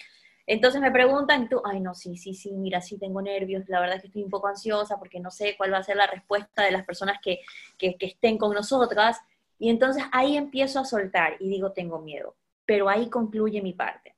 [0.46, 3.80] Entonces me preguntan y tú, ay, no, sí, sí, sí, mira, sí tengo nervios, la
[3.80, 6.06] verdad es que estoy un poco ansiosa porque no sé cuál va a ser la
[6.06, 7.40] respuesta de las personas que,
[7.78, 9.18] que, que estén con nosotras.
[9.58, 14.14] Y entonces ahí empiezo a soltar y digo, tengo miedo, pero ahí concluye mi parte.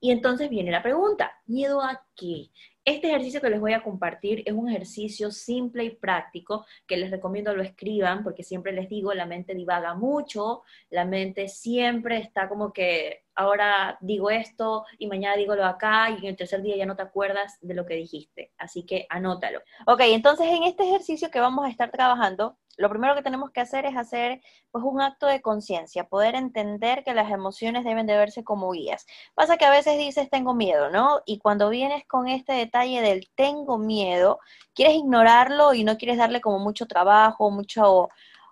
[0.00, 2.50] Y entonces viene la pregunta, ¿miedo a qué?
[2.84, 7.10] Este ejercicio que les voy a compartir es un ejercicio simple y práctico que les
[7.10, 12.48] recomiendo lo escriban porque siempre les digo, la mente divaga mucho, la mente siempre está
[12.48, 16.76] como que ahora digo esto y mañana digo lo acá y en el tercer día
[16.76, 18.52] ya no te acuerdas de lo que dijiste.
[18.56, 19.60] Así que anótalo.
[19.86, 23.60] Ok, entonces en este ejercicio que vamos a estar trabajando, lo primero que tenemos que
[23.60, 24.40] hacer es hacer
[24.70, 29.06] pues un acto de conciencia, poder entender que las emociones deben de verse como guías.
[29.34, 31.20] Pasa que a veces dices tengo miedo, ¿no?
[31.26, 34.38] Y cuando vienes con este detalle del tengo miedo,
[34.74, 38.08] quieres ignorarlo y no quieres darle como mucho trabajo, mucho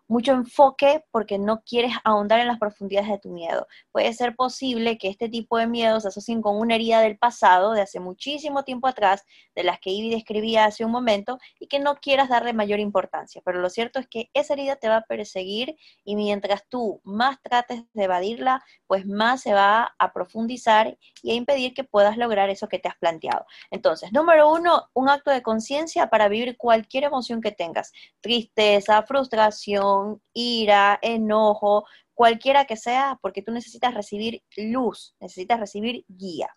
[0.09, 3.67] mucho enfoque porque no quieres ahondar en las profundidades de tu miedo.
[3.93, 7.73] Puede ser posible que este tipo de miedos se asocien con una herida del pasado,
[7.73, 11.79] de hace muchísimo tiempo atrás, de las que Ivy describía hace un momento, y que
[11.79, 13.43] no quieras darle mayor importancia.
[13.45, 17.41] Pero lo cierto es que esa herida te va a perseguir y mientras tú más
[17.43, 22.49] trates de evadirla, pues más se va a profundizar y a impedir que puedas lograr
[22.49, 23.45] eso que te has planteado.
[23.71, 27.93] Entonces, número uno, un acto de conciencia para vivir cualquier emoción que tengas.
[28.21, 29.98] Tristeza, frustración,
[30.33, 36.49] ira, enojo, cualquiera que sea, porque tú necesitas recibir luz, necesitas recibir guía.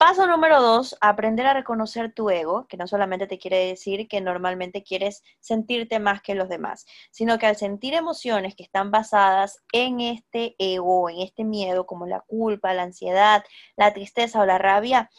[0.00, 4.22] Paso número dos, aprender a reconocer tu ego, que no solamente te quiere decir que
[4.22, 9.58] normalmente quieres sentirte más que los demás, sino que al sentir emociones que están basadas
[9.72, 13.44] en este ego, en este miedo, como la culpa, la ansiedad,
[13.76, 15.10] la tristeza o la rabia,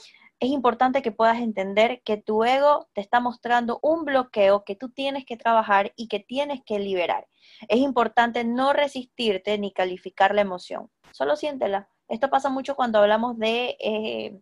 [0.42, 4.90] es importante que puedas entender que tu ego te está mostrando un bloqueo que tú
[4.90, 7.28] tienes que trabajar y que tienes que liberar.
[7.68, 11.90] Es importante no resistirte ni calificar la emoción, solo siéntela.
[12.08, 14.40] Esto pasa mucho cuando hablamos de, eh,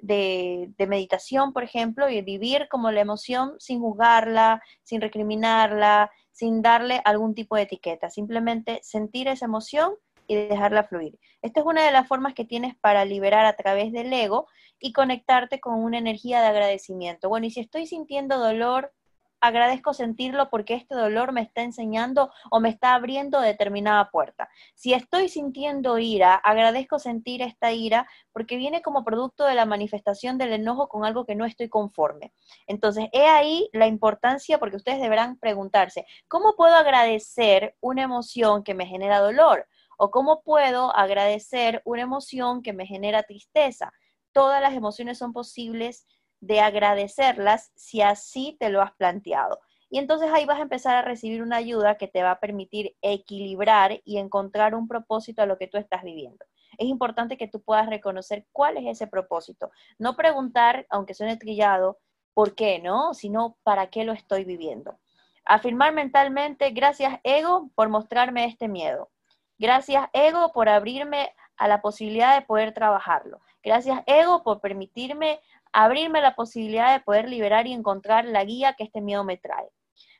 [0.00, 6.60] de, de, meditación, por ejemplo, y vivir como la emoción sin juzgarla, sin recriminarla, sin
[6.60, 9.92] darle algún tipo de etiqueta, simplemente sentir esa emoción
[10.26, 11.20] y dejarla fluir.
[11.40, 14.92] Esta es una de las formas que tienes para liberar a través del ego y
[14.92, 17.28] conectarte con una energía de agradecimiento.
[17.28, 18.92] Bueno, y si estoy sintiendo dolor,
[19.40, 24.48] agradezco sentirlo porque este dolor me está enseñando o me está abriendo determinada puerta.
[24.74, 30.38] Si estoy sintiendo ira, agradezco sentir esta ira porque viene como producto de la manifestación
[30.38, 32.32] del enojo con algo que no estoy conforme.
[32.66, 38.74] Entonces, he ahí la importancia porque ustedes deberán preguntarse, ¿cómo puedo agradecer una emoción que
[38.74, 39.66] me genera dolor?
[39.98, 43.92] ¿O cómo puedo agradecer una emoción que me genera tristeza?
[44.36, 46.06] Todas las emociones son posibles
[46.40, 49.58] de agradecerlas si así te lo has planteado.
[49.88, 52.94] Y entonces ahí vas a empezar a recibir una ayuda que te va a permitir
[53.00, 56.44] equilibrar y encontrar un propósito a lo que tú estás viviendo.
[56.76, 59.70] Es importante que tú puedas reconocer cuál es ese propósito.
[59.98, 61.96] No preguntar, aunque suene trillado,
[62.34, 63.14] por qué, ¿no?
[63.14, 64.98] Sino para qué lo estoy viviendo.
[65.46, 69.08] Afirmar mentalmente, gracias ego por mostrarme este miedo.
[69.56, 73.40] Gracias ego por abrirme a la posibilidad de poder trabajarlo.
[73.66, 75.40] Gracias ego por permitirme
[75.72, 79.68] abrirme la posibilidad de poder liberar y encontrar la guía que este miedo me trae.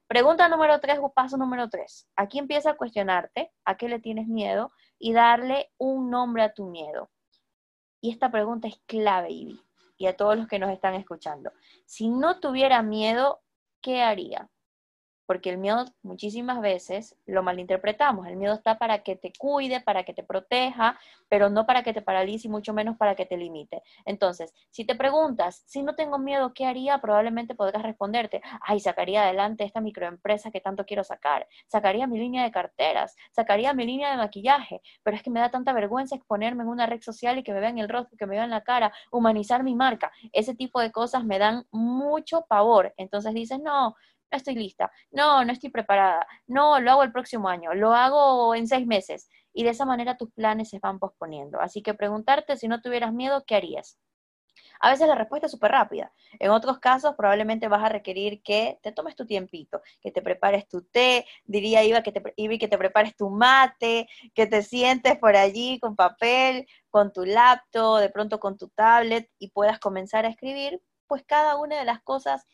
[0.09, 2.09] Pregunta número tres o paso número tres.
[2.17, 6.67] Aquí empieza a cuestionarte a qué le tienes miedo y darle un nombre a tu
[6.67, 7.09] miedo.
[8.01, 9.63] Y esta pregunta es clave, Ivy,
[9.97, 11.53] y a todos los que nos están escuchando.
[11.85, 13.43] Si no tuviera miedo,
[13.81, 14.51] ¿qué haría?
[15.27, 18.27] Porque el miedo muchísimas veces lo malinterpretamos.
[18.27, 20.99] El miedo está para que te cuide, para que te proteja,
[21.29, 23.83] pero no para que te paralice y mucho menos para que te limite.
[24.05, 26.99] Entonces, si te preguntas, si no tengo miedo, ¿qué haría?
[26.99, 32.45] Probablemente podrás responderte, ay, sacaría adelante esta microempresa que tanto quiero sacar, sacaría mi línea
[32.45, 36.63] de carteras, sacaría mi línea de maquillaje, pero es que me da tanta vergüenza exponerme
[36.63, 38.93] en una red social y que me vean el rostro, que me vean la cara,
[39.11, 40.13] humanizar mi marca.
[40.33, 42.95] Ese tipo de cosas me dan mucho pavor.
[42.97, 43.97] Entonces dices, no,
[44.31, 48.55] no estoy lista, no, no estoy preparada, no, lo hago el próximo año, lo hago
[48.55, 49.29] en seis meses.
[49.53, 51.61] Y de esa manera tus planes se van posponiendo.
[51.61, 53.99] Así que preguntarte si no tuvieras miedo, ¿qué harías?
[54.81, 56.13] A veces la respuesta es súper rápida.
[56.39, 60.69] En otros casos probablemente vas a requerir que te tomes tu tiempito, que te prepares
[60.69, 62.23] tu té, diría Iba que te,
[62.59, 68.01] que te prepares tu mate, que te sientes por allí con papel, con tu laptop,
[68.01, 72.03] de pronto con tu tablet y puedas comenzar a escribir pues cada una de las
[72.03, 72.47] cosas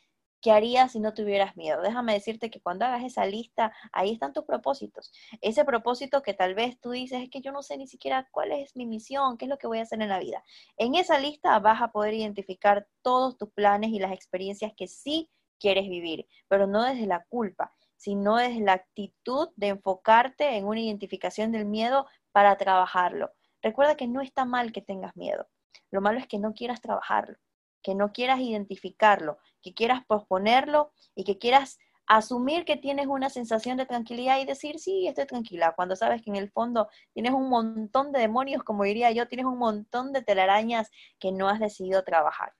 [0.42, 1.80] ¿Qué harías si no tuvieras miedo?
[1.82, 5.12] Déjame decirte que cuando hagas esa lista, ahí están tus propósitos.
[5.40, 8.50] Ese propósito que tal vez tú dices, es que yo no sé ni siquiera cuál
[8.50, 10.42] es mi misión, qué es lo que voy a hacer en la vida.
[10.76, 15.30] En esa lista vas a poder identificar todos tus planes y las experiencias que sí
[15.60, 20.80] quieres vivir, pero no desde la culpa, sino desde la actitud de enfocarte en una
[20.80, 23.30] identificación del miedo para trabajarlo.
[23.62, 25.46] Recuerda que no está mal que tengas miedo.
[25.92, 27.38] Lo malo es que no quieras trabajarlo
[27.82, 33.76] que no quieras identificarlo, que quieras posponerlo y que quieras asumir que tienes una sensación
[33.76, 37.48] de tranquilidad y decir, sí, estoy tranquila, cuando sabes que en el fondo tienes un
[37.48, 42.04] montón de demonios, como diría yo, tienes un montón de telarañas que no has decidido
[42.04, 42.52] trabajar.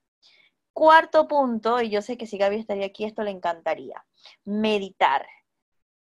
[0.73, 4.05] Cuarto punto, y yo sé que si Gaby estaría aquí, esto le encantaría,
[4.45, 5.27] meditar.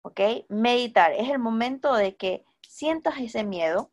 [0.02, 0.20] ¿Ok?
[0.48, 3.90] Meditar es el momento de que sientas ese miedo,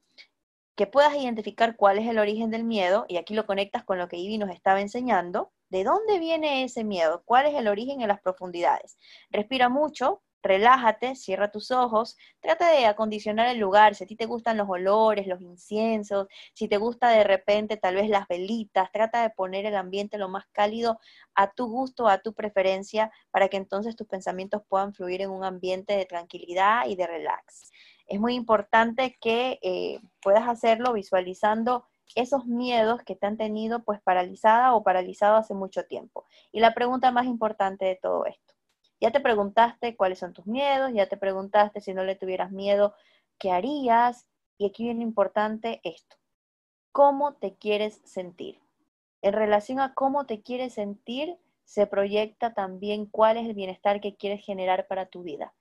[0.76, 4.07] que puedas identificar cuál es el origen del miedo, y aquí lo conectas con lo
[4.07, 8.07] que Ivy nos estaba enseñando, de dónde viene ese miedo, cuál es el origen en
[8.07, 8.97] las profundidades.
[9.30, 14.26] Respira mucho, relájate, cierra tus ojos, trata de acondicionar el lugar, si a ti te
[14.26, 19.24] gustan los olores, los inciensos, si te gusta de repente tal vez las velitas, trata
[19.24, 20.99] de poner el ambiente lo más cálido
[21.34, 25.43] a tu gusto, a tu preferencia, para que entonces tus pensamientos puedan fluir en un
[25.43, 27.71] ambiente de tranquilidad y de relax
[28.08, 31.86] es muy importante que eh, puedas hacerlo visualizando
[32.16, 36.26] esos miedos que te han tenido pues paralizada o paralizado hace mucho tiempo.
[36.51, 38.54] Y la pregunta más importante de todo esto,
[38.99, 42.93] ya te preguntaste cuáles son tus miedos, ya te preguntaste si no le tuvieras miedo,
[43.39, 44.28] ¿qué harías?
[44.58, 46.16] Y aquí viene importante esto,
[46.91, 48.60] ¿cómo te quieres sentir?
[49.22, 54.16] En relación a cómo te quieres sentir, se proyecta también cuál es el bienestar que
[54.16, 55.54] quieres generar para tu vida.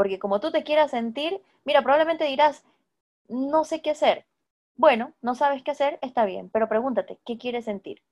[0.00, 2.64] Porque como tú te quieras sentir, mira, probablemente dirás,
[3.28, 4.24] no sé qué hacer.
[4.74, 8.02] Bueno, no sabes qué hacer, está bien, pero pregúntate, ¿qué quieres sentir?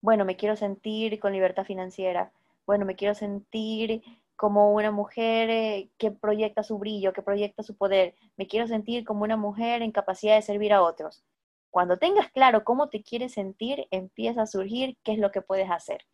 [0.00, 2.32] Bueno, me quiero sentir con libertad financiera.
[2.64, 4.04] Bueno, me quiero sentir
[4.36, 8.14] como una mujer eh, que proyecta su brillo, que proyecta su poder.
[8.36, 11.24] Me quiero sentir como una mujer en capacidad de servir a otros.
[11.72, 15.72] Cuando tengas claro cómo te quieres sentir, empieza a surgir qué es lo que puedes
[15.72, 16.06] hacer.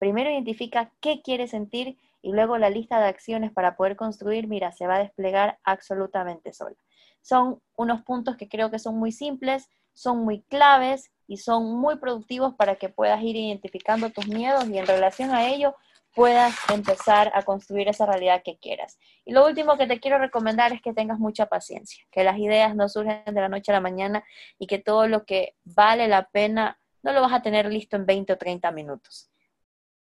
[0.00, 4.72] Primero identifica qué quieres sentir y luego la lista de acciones para poder construir, mira,
[4.72, 6.76] se va a desplegar absolutamente sola.
[7.22, 11.96] Son unos puntos que creo que son muy simples, son muy claves y son muy
[11.96, 15.74] productivos para que puedas ir identificando tus miedos y en relación a ello
[16.14, 18.98] puedas empezar a construir esa realidad que quieras.
[19.24, 22.74] Y lo último que te quiero recomendar es que tengas mucha paciencia, que las ideas
[22.74, 24.24] no surgen de la noche a la mañana
[24.58, 28.06] y que todo lo que vale la pena no lo vas a tener listo en
[28.06, 29.30] 20 o 30 minutos.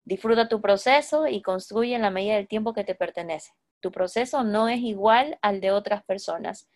[0.08, 3.52] Disfruta tu proceso y construye en la medida del tiempo que te pertenece.
[3.80, 6.66] Tu proceso no es igual al de otras personas.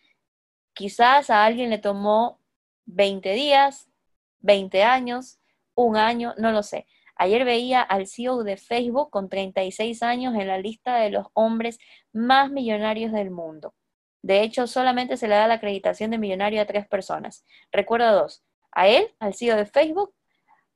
[0.73, 2.39] Quizás a alguien le tomó
[2.85, 3.89] 20 días,
[4.41, 5.39] 20 años,
[5.73, 6.85] un año, no lo sé.
[7.15, 11.79] Ayer veía al CEO de Facebook con 36 años en la lista de los hombres
[12.11, 13.73] más millonarios del mundo.
[14.21, 17.43] De hecho, solamente se le da la acreditación de millonario a tres personas.
[17.71, 18.43] Recuerda dos.
[18.71, 20.13] A él, al CEO de Facebook,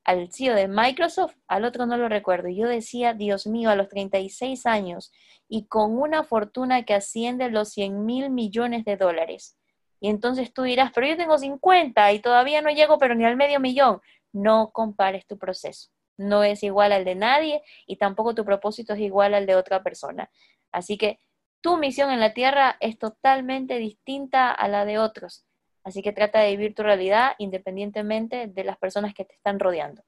[0.07, 2.47] al CEO de Microsoft, al otro no lo recuerdo.
[2.47, 5.11] Y yo decía, Dios mío, a los 36 años
[5.49, 9.57] y con una fortuna que asciende los 100 mil millones de dólares.
[9.99, 13.35] Y entonces tú dirás, pero yo tengo 50 y todavía no llego, pero ni al
[13.35, 13.99] medio millón.
[14.31, 15.89] No compares tu proceso.
[16.15, 19.83] No es igual al de nadie y tampoco tu propósito es igual al de otra
[19.83, 20.31] persona.
[20.71, 21.19] Así que
[21.59, 25.46] tu misión en la tierra es totalmente distinta a la de otros.
[25.87, 30.03] Así que trata de vivir tu realidad independientemente de las personas que te están rodeando.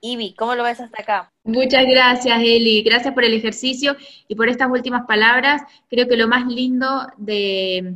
[0.00, 1.32] Ivy, ¿cómo lo ves hasta acá?
[1.44, 2.82] Muchas gracias, Eli.
[2.82, 3.94] Gracias por el ejercicio
[4.26, 5.62] y por estas últimas palabras.
[5.88, 7.94] Creo que lo más lindo de,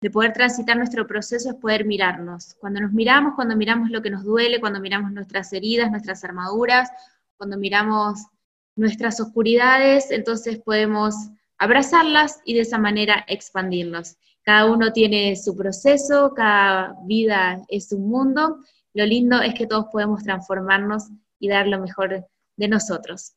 [0.00, 2.54] de poder transitar nuestro proceso es poder mirarnos.
[2.54, 6.90] Cuando nos miramos, cuando miramos lo que nos duele, cuando miramos nuestras heridas, nuestras armaduras,
[7.36, 8.20] cuando miramos
[8.76, 11.14] nuestras oscuridades, entonces podemos
[11.58, 14.16] abrazarlas y de esa manera expandirnos.
[14.48, 18.60] Cada uno tiene su proceso, cada vida es un mundo.
[18.94, 22.24] Lo lindo es que todos podemos transformarnos y dar lo mejor
[22.56, 23.34] de nosotros.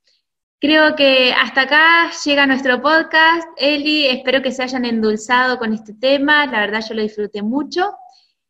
[0.61, 3.45] Creo que hasta acá llega nuestro podcast.
[3.57, 6.45] Eli, espero que se hayan endulzado con este tema.
[6.45, 7.91] La verdad yo lo disfruté mucho.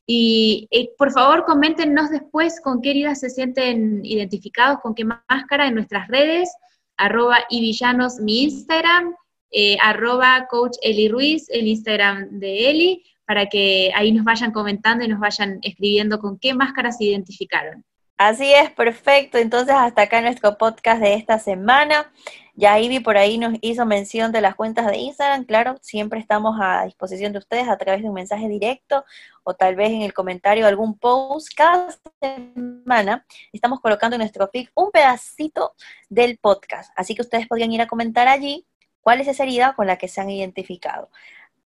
[0.05, 5.65] Y eh, por favor, coméntenos después con qué heridas se sienten identificados, con qué máscara
[5.65, 6.55] en nuestras redes,
[6.95, 9.15] arroba y villanos mi Instagram,
[9.51, 15.03] eh, arroba coach Eli Ruiz, el Instagram de Eli, para que ahí nos vayan comentando
[15.03, 17.83] y nos vayan escribiendo con qué máscaras se identificaron.
[18.17, 19.39] Así es, perfecto.
[19.39, 22.11] Entonces, hasta acá nuestro podcast de esta semana.
[22.53, 25.45] Ya Ivy por ahí nos hizo mención de las cuentas de Instagram.
[25.45, 29.03] Claro, siempre estamos a disposición de ustedes a través de un mensaje directo
[29.43, 31.47] o tal vez en el comentario algún post.
[31.55, 31.87] Cada
[32.21, 35.73] semana estamos colocando en nuestro feed un pedacito
[36.07, 36.91] del podcast.
[36.95, 38.67] Así que ustedes podrían ir a comentar allí
[39.01, 41.09] cuál es esa herida con la que se han identificado.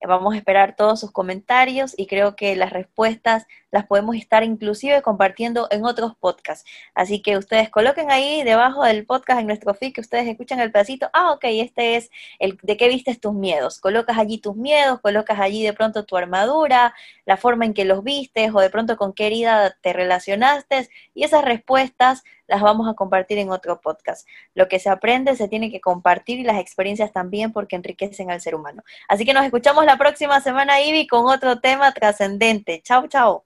[0.06, 5.02] Vamos a esperar todos sus comentarios y creo que las respuestas las podemos estar inclusive
[5.02, 6.70] compartiendo en otros podcasts.
[6.94, 10.70] Así que ustedes coloquen ahí debajo del podcast en nuestro feed que ustedes escuchan el
[10.70, 11.10] pedacito.
[11.12, 13.80] Ah, ok, este es el de qué vistes tus miedos.
[13.80, 16.94] Colocas allí tus miedos, colocas allí de pronto tu armadura,
[17.26, 21.24] la forma en que los vistes o de pronto con qué herida te relacionaste y
[21.24, 24.26] esas respuestas las vamos a compartir en otro podcast.
[24.54, 28.40] Lo que se aprende se tiene que compartir y las experiencias también porque enriquecen al
[28.40, 28.82] ser humano.
[29.06, 32.80] Así que nos escuchamos la próxima semana, Ivy, con otro tema trascendente.
[32.82, 33.44] Chao, chao.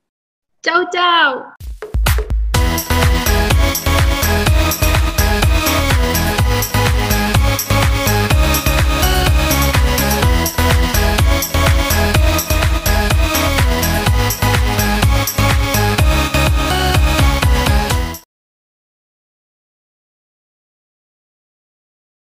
[0.63, 1.72] Chao, chao.